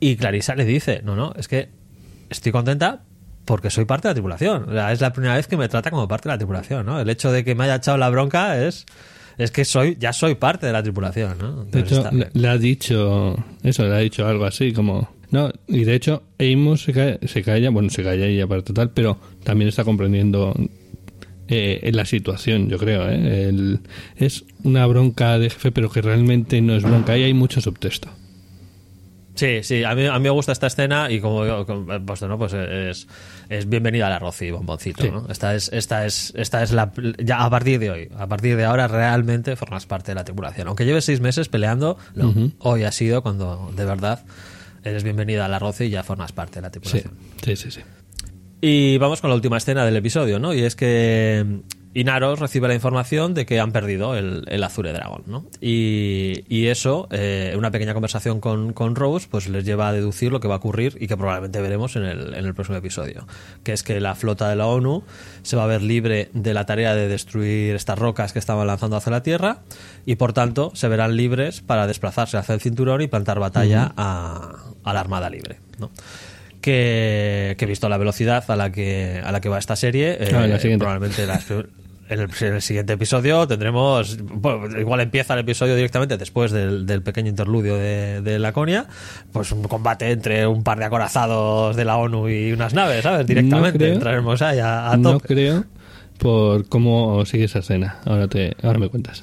[0.00, 1.68] Y Clarisa le dice, no, no, es que
[2.30, 3.02] estoy contenta
[3.44, 4.68] porque soy parte de la tripulación.
[4.68, 7.00] O sea, es la primera vez que me trata como parte de la tripulación, ¿no?
[7.00, 8.86] El hecho de que me haya echado la bronca es...
[9.38, 11.64] Es que soy, ya soy parte de la tripulación, ¿no?
[11.64, 15.08] De hecho, le, ha dicho eso, le ha dicho algo así como...
[15.30, 18.90] No, y de hecho, Amos se, cae- se calla, bueno, se calla ella para total,
[18.90, 20.54] pero también está comprendiendo
[21.48, 23.08] eh, la situación, yo creo.
[23.08, 23.48] ¿eh?
[23.48, 23.80] El-
[24.16, 28.08] es una bronca de jefe, pero que realmente no es bronca, ahí hay mucho subtexto.
[29.38, 32.26] Sí, sí, a mí, a mí me gusta esta escena y como como he puesto,
[32.26, 32.36] ¿no?
[32.38, 33.06] Pues es,
[33.48, 35.10] es bienvenida al arroz y bomboncito, Sí.
[35.12, 35.26] ¿no?
[35.30, 36.90] Esta es, esta es, esta es la
[37.22, 40.66] ya a partir de hoy, a partir de ahora realmente formas parte de la tripulación.
[40.66, 44.24] Aunque lleves seis meses peleando, no, hoy ha sido cuando de verdad
[44.82, 47.14] eres bienvenida al arroz y ya formas parte de la Sí, tripulación.
[47.44, 47.70] sí, sí.
[47.70, 47.80] sí.
[48.60, 50.52] Y vamos con la última escena del episodio, ¿no?
[50.52, 51.60] Y es que
[51.94, 55.46] Inaros recibe la información de que han perdido el, el Azure Dragon, ¿no?
[55.60, 60.30] Y, y eso, eh, una pequeña conversación con, con Rose, pues les lleva a deducir
[60.30, 63.26] lo que va a ocurrir y que probablemente veremos en el, en el próximo episodio.
[63.64, 65.02] Que es que la flota de la ONU
[65.42, 68.96] se va a ver libre de la tarea de destruir estas rocas que estaban lanzando
[68.96, 69.60] hacia la Tierra
[70.04, 74.56] y por tanto se verán libres para desplazarse hacia el cinturón y plantar batalla a,
[74.84, 75.90] a la Armada Libre, ¿no?
[76.60, 80.30] Que, que visto la velocidad a la que a la que va esta serie, eh,
[80.34, 80.84] Ah, en la siguiente.
[80.84, 86.16] probablemente las- en, el, en el siguiente episodio tendremos, bueno, igual empieza el episodio directamente
[86.16, 88.86] después del, del pequeño interludio de, de Laconia,
[89.30, 93.26] pues un combate entre un par de acorazados de la ONU y unas naves, ¿sabes?
[93.26, 93.92] Directamente creo.
[93.94, 95.64] entraremos ahí a, a No creo
[96.18, 97.98] por cómo sigue esa escena.
[98.06, 99.22] Ahora, te, ahora me cuentas.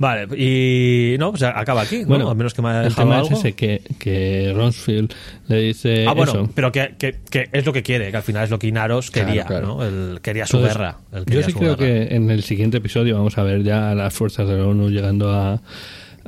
[0.00, 2.06] Vale, y no, pues acaba aquí, ¿no?
[2.06, 3.28] Bueno, a menos que me haya el tema algo.
[3.32, 5.12] es ese, que, que Ronsfield
[5.48, 6.50] le dice Ah, bueno, eso.
[6.54, 9.10] pero que, que- que es lo que quiere, que al final es lo que Inaros
[9.10, 9.66] quería, claro.
[9.66, 9.84] ¿no?
[9.84, 10.98] Él quería su Entonces, guerra.
[11.12, 12.08] él Yo quería sí su creo guerra.
[12.08, 14.88] que en el siguiente episodio vamos a ver ya a las fuerzas de la ONU
[14.90, 15.60] llegando a,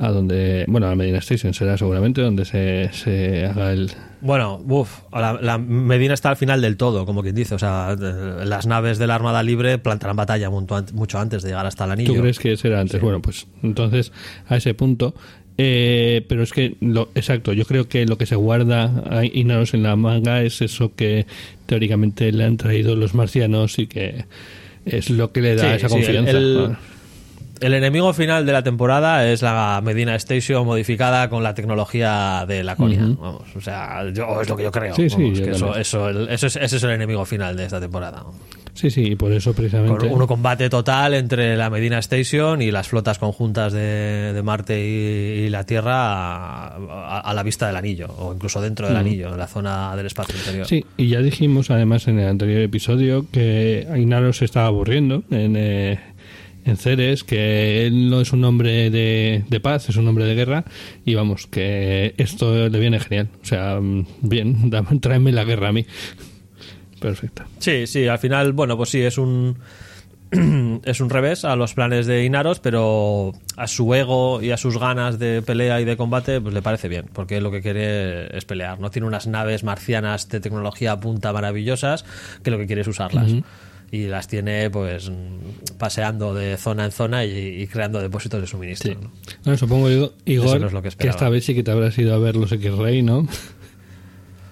[0.03, 3.91] a donde, bueno, a Medina Station será seguramente donde se, se haga el...
[4.19, 7.53] Bueno, uff, la, la Medina está al final del todo, como quien dice.
[7.55, 11.49] O sea, las naves de la Armada Libre plantarán batalla mucho an- mucho antes de
[11.49, 12.13] llegar hasta el anillo.
[12.15, 12.99] ¿Tú crees que será antes?
[12.99, 14.11] Bueno, pues entonces
[14.47, 15.13] a ese punto...
[15.57, 18.91] eh, pero es que, lo, exacto, yo creo que lo que se guarda
[19.33, 21.27] Inaros en la manga es eso que
[21.67, 24.25] teóricamente le han traído los marcianos y que
[24.85, 26.31] es lo que le da Sí, esa sí, el- confianza.
[26.31, 26.75] el-
[27.61, 32.63] El enemigo final de la temporada es la Medina Station modificada con la tecnología de
[32.63, 33.03] Laconia.
[33.03, 33.21] Ujú.
[33.21, 34.95] Vamos, o sea, yo, es lo que yo creo.
[34.95, 37.55] Sí, sí, Vamos, yo que eso, eso, el- eso es, ese es el enemigo final
[37.55, 38.23] de esta temporada.
[38.73, 40.07] Sí, sí, y por eso precisamente...
[40.09, 44.79] Con un combate total entre la Medina Station y las flotas conjuntas de, de Marte
[44.79, 48.95] y, y la Tierra a, a- a la vista del anillo, o incluso dentro del
[48.95, 50.65] anillo, en la zona del espacio interior.
[50.65, 55.55] Sí, y ya dijimos además en el anterior episodio que Ainaro se estaba aburriendo en,
[55.57, 55.99] eh,
[56.65, 60.35] en Ceres, que él no es un hombre de, de paz, es un hombre de
[60.35, 60.63] guerra,
[61.05, 63.29] y vamos, que esto le viene genial.
[63.41, 65.85] O sea, mm, bien, tráeme la guerra a mí.
[66.99, 67.43] Perfecto.
[67.59, 69.57] Sí, sí, al final, bueno, pues sí, es un
[70.85, 74.77] es un revés a los planes de Inaros, pero a su ego y a sus
[74.77, 78.45] ganas de pelea y de combate, pues le parece bien, porque lo que quiere es
[78.45, 78.79] pelear.
[78.79, 82.05] No tiene unas naves marcianas de tecnología punta maravillosas
[82.43, 83.31] que lo que quiere es usarlas.
[83.91, 85.11] Y las tiene, pues,
[85.77, 88.93] paseando de zona en zona y, y creando depósitos de suministro.
[88.95, 89.11] ¿no?
[89.43, 89.89] Bueno, supongo,
[90.25, 92.35] Igor, no es lo que que, esta vez sí que te habrás ido a ver
[92.35, 93.27] los X-Ray, ¿no?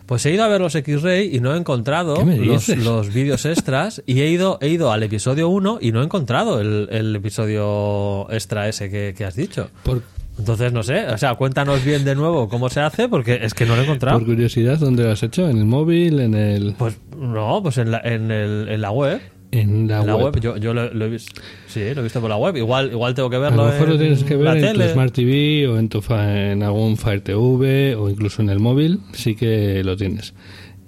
[0.05, 3.13] Pues he ido a ver los X-Ray y no he encontrado ¿Qué me los, los
[3.13, 6.89] vídeos extras y he ido, he ido al episodio 1 y no he encontrado el,
[6.91, 9.69] el episodio extra ese que, que has dicho.
[9.83, 10.01] Por,
[10.39, 13.65] Entonces, no sé, o sea, cuéntanos bien de nuevo cómo se hace porque es que
[13.65, 14.17] no lo he encontrado.
[14.19, 15.49] por curiosidad, ¿dónde lo has hecho?
[15.49, 16.19] ¿En el móvil?
[16.21, 16.75] ¿En el...?
[16.77, 19.19] Pues no, pues en la, en el- en la web.
[19.51, 20.25] en la, En la web.
[20.33, 21.41] web, yo, yo lo, lo he visto.
[21.67, 22.55] Sí, lo he visto por la web.
[22.55, 23.65] Igual, igual tengo que A verlo.
[23.65, 24.93] lo mejor lo en tienes que ver en tu tele.
[24.93, 29.35] Smart TV o en, tu en algún Fire TV o incluso en el móvil, sí
[29.35, 30.33] que lo tienes.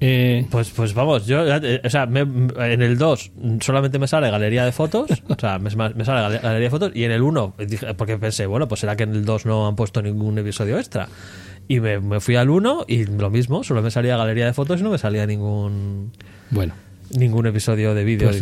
[0.03, 3.31] Eh, Pues, pues vamos, yo, eh, o sea, me- en el 2
[3.61, 6.91] solamente me sale galería de fotos, o sea, me, me sale gale- galería de fotos,
[6.95, 9.67] y en el 1, dije- porque pensé, bueno, pues será que en el 2 no
[9.67, 11.07] han puesto ningún episodio extra.
[11.67, 14.79] Y me, me fui al 1 y lo mismo, solo me salía galería de fotos
[14.81, 16.11] y no me salía ningún
[16.49, 16.73] bueno,
[17.11, 18.27] ningún episodio de vídeo.
[18.29, 18.41] pues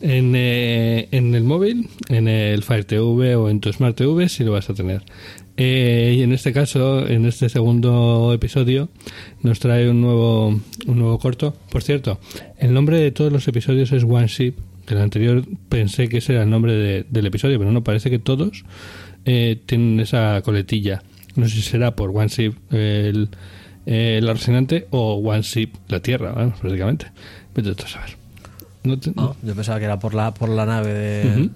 [0.00, 4.44] en, eh, en el móvil, en el Fire TV o en tu Smart TV, sí
[4.44, 5.02] lo vas a tener.
[5.62, 8.88] Eh, y en este caso, en este segundo episodio,
[9.42, 11.54] nos trae un nuevo, un nuevo corto.
[11.70, 12.18] Por cierto,
[12.58, 14.54] el nombre de todos los episodios es One Ship.
[14.86, 18.08] Que el anterior pensé que ese era el nombre de- del episodio, pero no, parece
[18.10, 18.64] que todos
[19.26, 21.02] eh, tienen esa coletilla.
[21.36, 23.28] No sé si será por One Ship el,
[23.86, 27.06] el resonante o One Ship la Tierra, vamos, prácticamente.
[27.54, 28.16] Vete a saber.
[28.82, 31.50] No te- Ah, yo pensaba que era por la, por la nave de.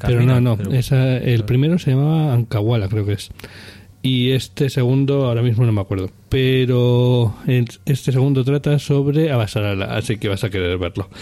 [0.00, 0.56] Pero no, no.
[0.56, 3.30] pero- esa- el primero se llamaba Ankawala, creo que es.
[4.02, 6.10] Y este segundo, ahora mismo no me acuerdo.
[6.30, 7.34] Pero
[7.84, 11.08] este segundo trata sobre Abasarala, así que vas a querer verlo.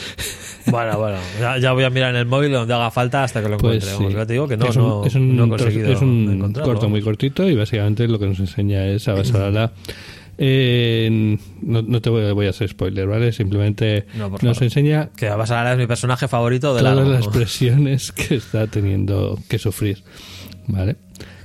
[0.71, 3.49] Bueno, bueno, ya, ya voy a mirar en el móvil donde haga falta hasta que
[3.49, 3.89] lo Pues encuentre.
[3.89, 3.97] sí.
[3.97, 5.93] Vamos, ya te digo que no, es un, no, es un no he tros- conseguido
[5.93, 9.73] es un corto muy cortito y básicamente lo que nos enseña es Abasarala.
[10.41, 13.33] Eh, no, no te voy, voy a hacer spoiler, ¿vale?
[13.33, 14.63] Simplemente No, nos favor.
[14.63, 19.59] enseña Que Basara es mi personaje favorito de todas las presiones que está teniendo que
[19.59, 20.05] sufrir,
[20.69, 20.97] ¿vale?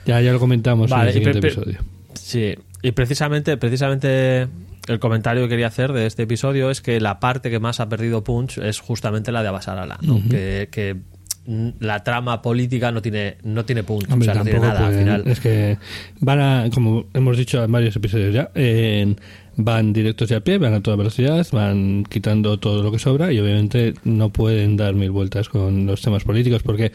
[0.05, 1.79] Ya, ya lo comentamos Vale, en el siguiente episodio.
[2.13, 4.47] Sí, y precisamente, precisamente
[4.87, 7.89] el comentario que quería hacer de este episodio es que la parte que más ha
[7.89, 10.21] perdido Punch es justamente la de Abasarala, ¿no?
[10.29, 10.97] que, que
[11.45, 14.93] la trama política no tiene, no tiene punch, Hombre, o sea, no tiene nada al
[14.95, 15.23] final.
[15.25, 15.77] Es que
[16.21, 19.17] van a, como hemos dicho en varios episodios ya, en-
[19.55, 23.31] van directos y a pie, van a toda velocidad, van quitando todo lo que sobra
[23.31, 26.91] y obviamente no pueden dar mil vueltas con los temas políticos porque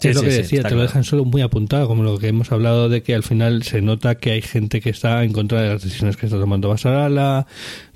[0.00, 0.82] Sí, es lo que decía, te lo claro.
[0.82, 4.14] dejan solo muy apuntado, como lo que hemos hablado de que al final se nota
[4.16, 7.46] que hay gente que está en contra de las decisiones que está tomando Basarala,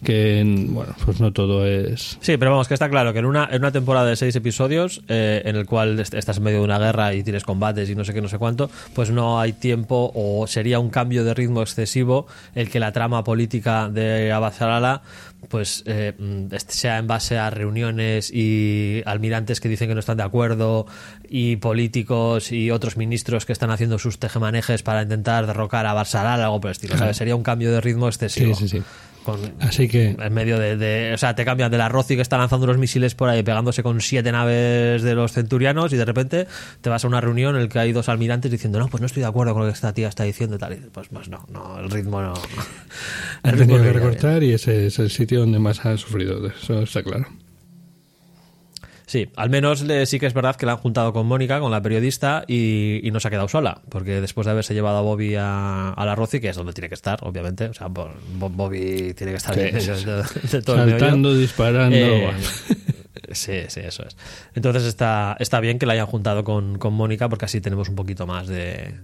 [0.02, 2.18] que bueno, pues no todo es...
[2.20, 5.02] Sí, pero vamos, que está claro que en una, en una temporada de seis episodios,
[5.08, 7.94] eh, en el cual est- estás en medio de una guerra y tienes combates y
[7.94, 11.32] no sé qué, no sé cuánto, pues no hay tiempo o sería un cambio de
[11.34, 15.02] ritmo excesivo el que la trama política de Abazarala
[15.48, 20.16] pues eh, mm, sea en base a reuniones y almirantes que dicen que no están
[20.16, 20.86] de acuerdo
[21.28, 26.44] y políticos y otros ministros que están haciendo sus tejemanejes para intentar derrocar a Basarala
[26.44, 27.16] algo por el estilo, ¿sabes?
[27.16, 28.54] Sería un cambio de ritmo excesivo.
[28.54, 28.84] Sí, sí, sí.
[29.24, 32.22] Con, Así que en medio de, de- O sea, te cambian de la Roci que
[32.22, 36.04] está lanzando unos misiles por ahí, pegándose con siete naves de los centurianos, y de
[36.04, 36.46] repente
[36.80, 39.06] te vas a una reunión en la que hay dos almirantes diciendo, no, pues no
[39.06, 40.74] estoy de acuerdo con lo que esta tía está diciendo y tal.
[40.74, 42.34] Y pues, pues no, no, el ritmo no.
[43.42, 43.94] El ritmo que bien.
[43.94, 47.26] recortar y ese es el sitio donde más han sufrido, eso está claro.
[49.14, 51.70] Sí, al menos le- sí que es verdad que la han juntado con Mónica, con
[51.70, 55.02] la periodista, y, y no se ha quedado sola, porque después de haberse llevado a
[55.02, 58.10] Bobby a, a la Roci, que es donde tiene que estar, obviamente, o sea, Bo-
[58.38, 60.90] Bo- Bobby tiene que estar de- todo el
[61.36, 61.96] disparando...
[61.96, 62.38] Eh, bueno.
[63.30, 64.16] sí, sí, eso es.
[64.56, 67.94] Entonces está, está bien que la hayan juntado con, con Mónica porque así tenemos un
[67.94, 68.94] poquito más de,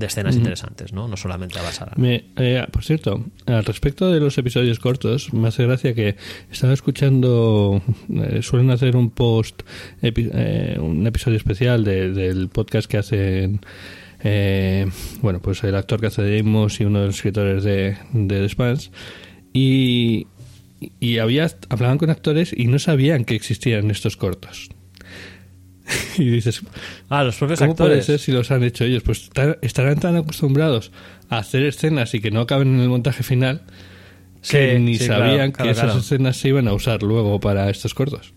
[0.00, 1.06] de escenas interesantes, ¿no?
[1.06, 1.92] No solamente a Basara.
[1.96, 6.16] Me, eh, por cierto, al respecto de los episodios cortos, me hace gracia que
[6.50, 9.62] estaba escuchando, eh, suelen hacer un post,
[10.02, 13.60] epi- eh, un episodio especial de- del podcast que hacen,
[14.24, 14.86] eh,
[15.22, 18.40] bueno, pues el actor que hace de Amos y uno de los escritores de, de
[18.40, 18.90] The Spans,
[19.52, 20.26] y,
[20.98, 24.70] y había, hablaban con actores y no sabían que existían estos cortos.
[26.18, 26.62] y dices,
[27.08, 28.06] Ah, los propios ¿Cómo puede actores.
[28.06, 29.02] ser si los han hecho ellos?
[29.02, 30.92] Pues ta- estarán tan acostumbrados
[31.28, 33.62] a hacer escenas y que no acaben en el montaje final
[34.48, 36.00] que ni sí, sabían claro, claro, que esas claro.
[36.00, 38.32] escenas se iban a usar luego para estos cortos.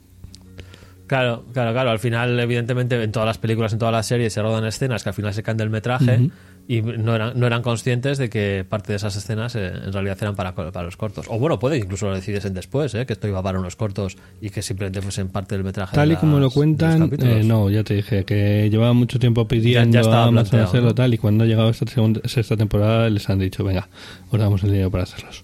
[1.08, 1.92] Claro, claro, claro.
[1.92, 5.10] Al final, evidentemente, en todas las películas, en todas las series se rodan escenas que
[5.10, 6.30] al final se caen del metraje
[6.68, 10.18] y no eran, no eran conscientes de que parte de esas escenas eh, en realidad
[10.22, 11.26] eran para, para los cortos.
[11.30, 14.16] O bueno, puede incluso lo decides en después, eh, que esto iba para unos cortos
[14.40, 15.94] y que simplemente fuesen parte del metraje.
[15.96, 19.48] Tal y de como lo cuentan, eh, no, ya te dije que llevaba mucho tiempo
[19.48, 20.96] pidiendo Ya- ya a Amazon hacerlo ¿no?
[20.96, 23.90] tal y cuando ha llegado esta segunda, sexta temporada les han dicho, venga,
[24.32, 25.44] os damos el dinero para hacerlos.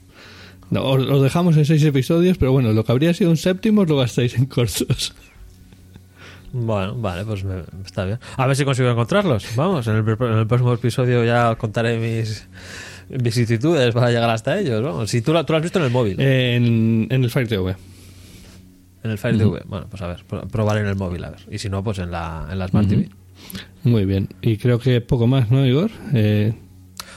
[0.71, 3.85] No, os, os dejamos en seis episodios, pero bueno, lo que habría sido un séptimo
[3.85, 5.13] lo gastáis en cortos.
[6.51, 8.19] Bueno, vale, pues me- está bien.
[8.37, 9.45] A ver si consigo encontrarlos.
[9.55, 12.47] Vamos, en el, en el próximo episodio ya os contaré mis
[13.09, 14.81] vicisitudes para llegar hasta ellos.
[14.83, 17.75] Vamos, si tú tú lo has visto en el móvil, En, en el Fire TV.
[19.03, 19.61] en el Fire TV.
[19.65, 21.39] Bueno, pues a ver, pro- probaré en el móvil, a ver.
[21.51, 23.09] Y si no, pues en la, en la Smart TV.
[23.83, 24.27] Muy bien.
[24.41, 25.89] Y creo que poco más, ¿no, Igor?
[26.13, 26.53] Eh,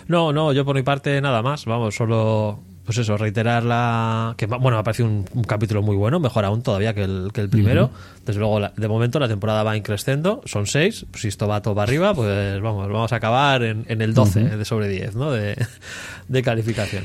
[0.09, 1.65] No, no, yo por mi parte nada más.
[1.65, 2.61] Vamos, solo
[2.95, 4.35] pues eso, reiterar la.
[4.37, 7.31] que Bueno, me ha parecido un, un capítulo muy bueno, mejor aún todavía que el,
[7.33, 7.91] que el primero.
[8.27, 11.07] Desde luego, la- de momento la temporada va increciendo, son seis.
[11.11, 14.13] Pues si esto va todo para arriba, pues vamos, vamos a acabar en, en el
[14.15, 15.31] 12 de sobre 10, ¿no?
[15.33, 15.57] De,
[16.29, 17.05] de calificación.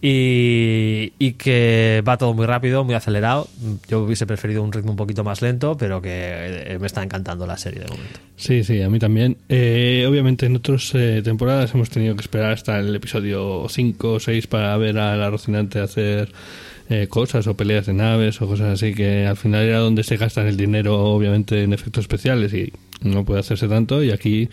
[0.00, 3.48] Y, que va todo muy rápido, muy acelerado.
[3.88, 7.46] Yo hubiese preferido un ritmo un poquito más lento, pero que eh, me está encantando
[7.46, 8.20] la serie de momento.
[8.36, 9.36] Sí, sí, a mí también.
[9.48, 14.20] Eh, obviamente en otras eh, temporadas hemos tenido que esperar hasta el episodio 5 o
[14.20, 16.32] 6 para ver a la Rocinante hacer
[16.90, 20.16] eh, cosas o peleas de naves o cosas así que al final era donde se
[20.16, 22.72] gastan el dinero obviamente en efectos especiales y
[23.02, 24.48] no puede hacerse tanto y aquí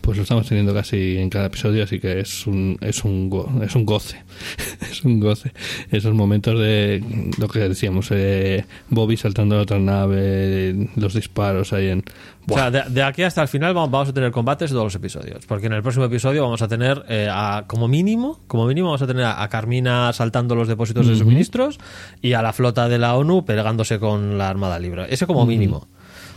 [0.00, 3.50] pues lo estamos teniendo casi en cada episodio así que es un es un go-
[3.62, 4.22] es un goce
[4.90, 5.52] es un goce
[5.90, 7.02] esos momentos de
[7.38, 12.04] lo que decíamos eh, Bobby saltando a la otra nave los disparos ahí en
[12.48, 14.86] O sea, de, de aquí hasta el final vamos, vamos a tener combates de todos
[14.86, 15.44] los episodios.
[15.46, 19.02] Porque en el próximo episodio vamos a tener, eh, a- como mínimo, como mínimo vamos
[19.02, 21.78] a tener a, a Carmina saltando los depósitos de suministros
[22.22, 25.06] y a la flota de la ONU pegándose con la Armada Libre.
[25.10, 25.88] Ese como mínimo.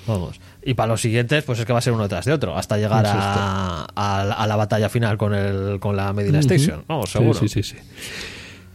[0.06, 0.38] Vamos.
[0.64, 2.78] Y para los siguientes, pues es que va a ser uno detrás de otro, hasta
[2.78, 6.84] llegar a, a la- a la batalla final con el con la Medina Station.
[6.88, 7.40] Vamos, seguro.
[7.40, 7.76] Sí, sí, sí.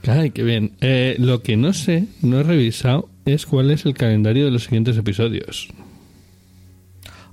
[0.03, 0.11] sí.
[0.11, 0.73] Ay, qué bien.
[0.81, 4.65] Eh, lo que no sé, no he revisado, es cuál es el calendario de los
[4.65, 5.69] siguientes episodios.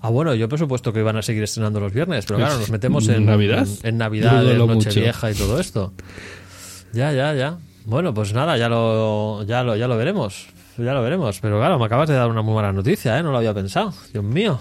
[0.01, 2.70] Ah, bueno, yo por supuesto que iban a seguir estrenando los viernes, pero claro, nos
[2.70, 3.68] metemos en ¿Navidad?
[3.84, 4.58] En, en Navidad, en.
[4.58, 5.93] Nochevieja y todo esto.
[6.93, 7.58] Ya, ya, ya.
[7.86, 10.47] Bueno, pues nada, ya lo, ya lo, ya lo veremos.
[10.78, 11.39] Ya lo veremos.
[11.39, 13.24] Pero claro, me acabas de dar una muy mala noticia, ¿eh?
[13.24, 13.93] No lo había pensado.
[14.11, 14.59] Dios mío.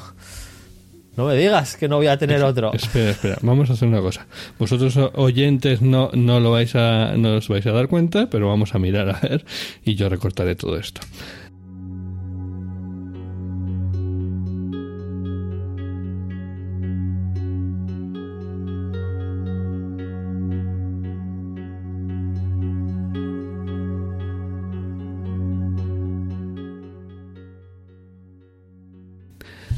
[1.17, 2.73] No me digas que no voy a tener otro.
[2.73, 4.27] Espera, espera, vamos a hacer una cosa.
[4.59, 8.75] Vosotros oyentes no, no lo vais a, no os vais a dar cuenta, pero vamos
[8.75, 9.45] a mirar a ver
[9.85, 11.03] y yo recortaré todo esto.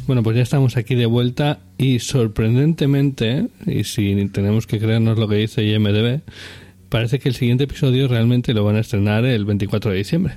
[0.07, 5.29] Bueno, pues ya estamos aquí de vuelta y sorprendentemente, y si tenemos que creernos lo
[5.29, 6.21] que dice IMDB,
[6.91, 10.35] parece que el siguiente episodio realmente lo van a estrenar el 24 de diciembre.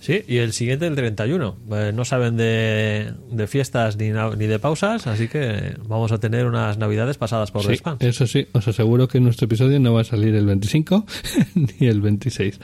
[0.00, 1.56] Sí, y el siguiente el 31.
[1.70, 6.46] Eh, no saben de, de fiestas ni, ni de pausas, así que vamos a tener
[6.46, 10.04] unas navidades pasadas por Sí, eso sí, os aseguro que nuestro episodio no va a
[10.04, 11.06] salir el 25
[11.54, 12.60] ni el 26.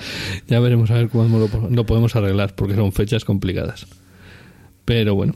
[0.48, 3.86] Ya veremos a ver cómo lo, lo podemos arreglar, porque son fechas complicadas.
[4.84, 5.34] Pero bueno,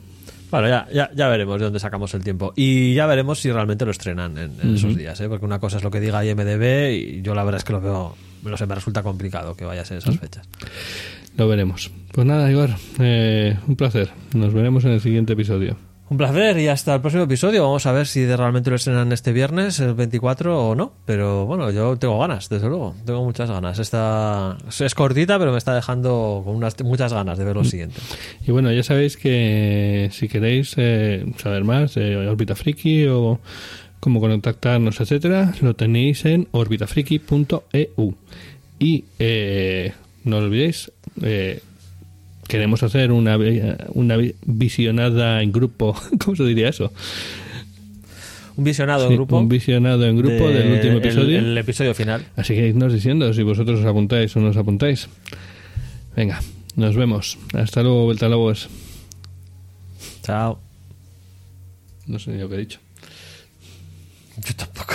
[0.51, 2.53] Bueno, ya, ya, ya veremos de dónde sacamos el tiempo.
[2.55, 5.27] Y ya veremos si realmente lo estrenan en, en esos días, ¿eh?
[5.27, 7.81] porque una cosa es lo que diga IMDB y yo la verdad es que lo
[7.81, 10.47] veo, no sé, me resulta complicado que vaya a ser esas fechas.
[11.35, 11.91] lo veremos.
[12.11, 12.69] Pues nada, Igor,
[12.99, 14.09] eh, un placer.
[14.33, 15.75] Nos veremos en el siguiente episodio.
[16.07, 17.63] Un placer y hasta el próximo episodio.
[17.63, 20.93] Vamos a ver si realmente lo estrenan este viernes, el 24 o no.
[21.03, 22.95] Pero bueno, yo tengo ganas, desde luego.
[23.05, 23.79] Tengo muchas ganas.
[23.79, 27.99] Esta es cortita, pero me está dejando con unas, muchas ganas de ver lo siguiente.
[28.45, 33.39] Y bueno, ya sabéis que si queréis eh, saber más de Orbita Friki o
[33.99, 38.15] cómo contactarnos, etcétera, lo tenéis en orbitafriki.eu.
[38.77, 39.93] Y eh,
[40.23, 40.91] no olvidéis,
[41.23, 41.61] eh,
[42.47, 43.61] queremos hacer una, vi-
[43.93, 46.91] una vi- visionada en grupo, ¿cómo se diría eso?
[48.57, 49.37] Un visionado Sí, en grupo.
[49.37, 51.39] Un visionado en grupo de- del último episodio.
[51.39, 52.25] El, episodio final.
[52.37, 55.09] Así que idnos diciendo si vosotros os apuntáis o no os apuntáis.
[56.15, 56.39] Venga,
[56.77, 57.37] nos vemos.
[57.53, 58.69] Hasta luego, Vuelta Lobos.
[60.23, 60.59] Chao.
[62.07, 62.79] No sé ni lo que he dicho.
[64.37, 64.94] Yo tampoco.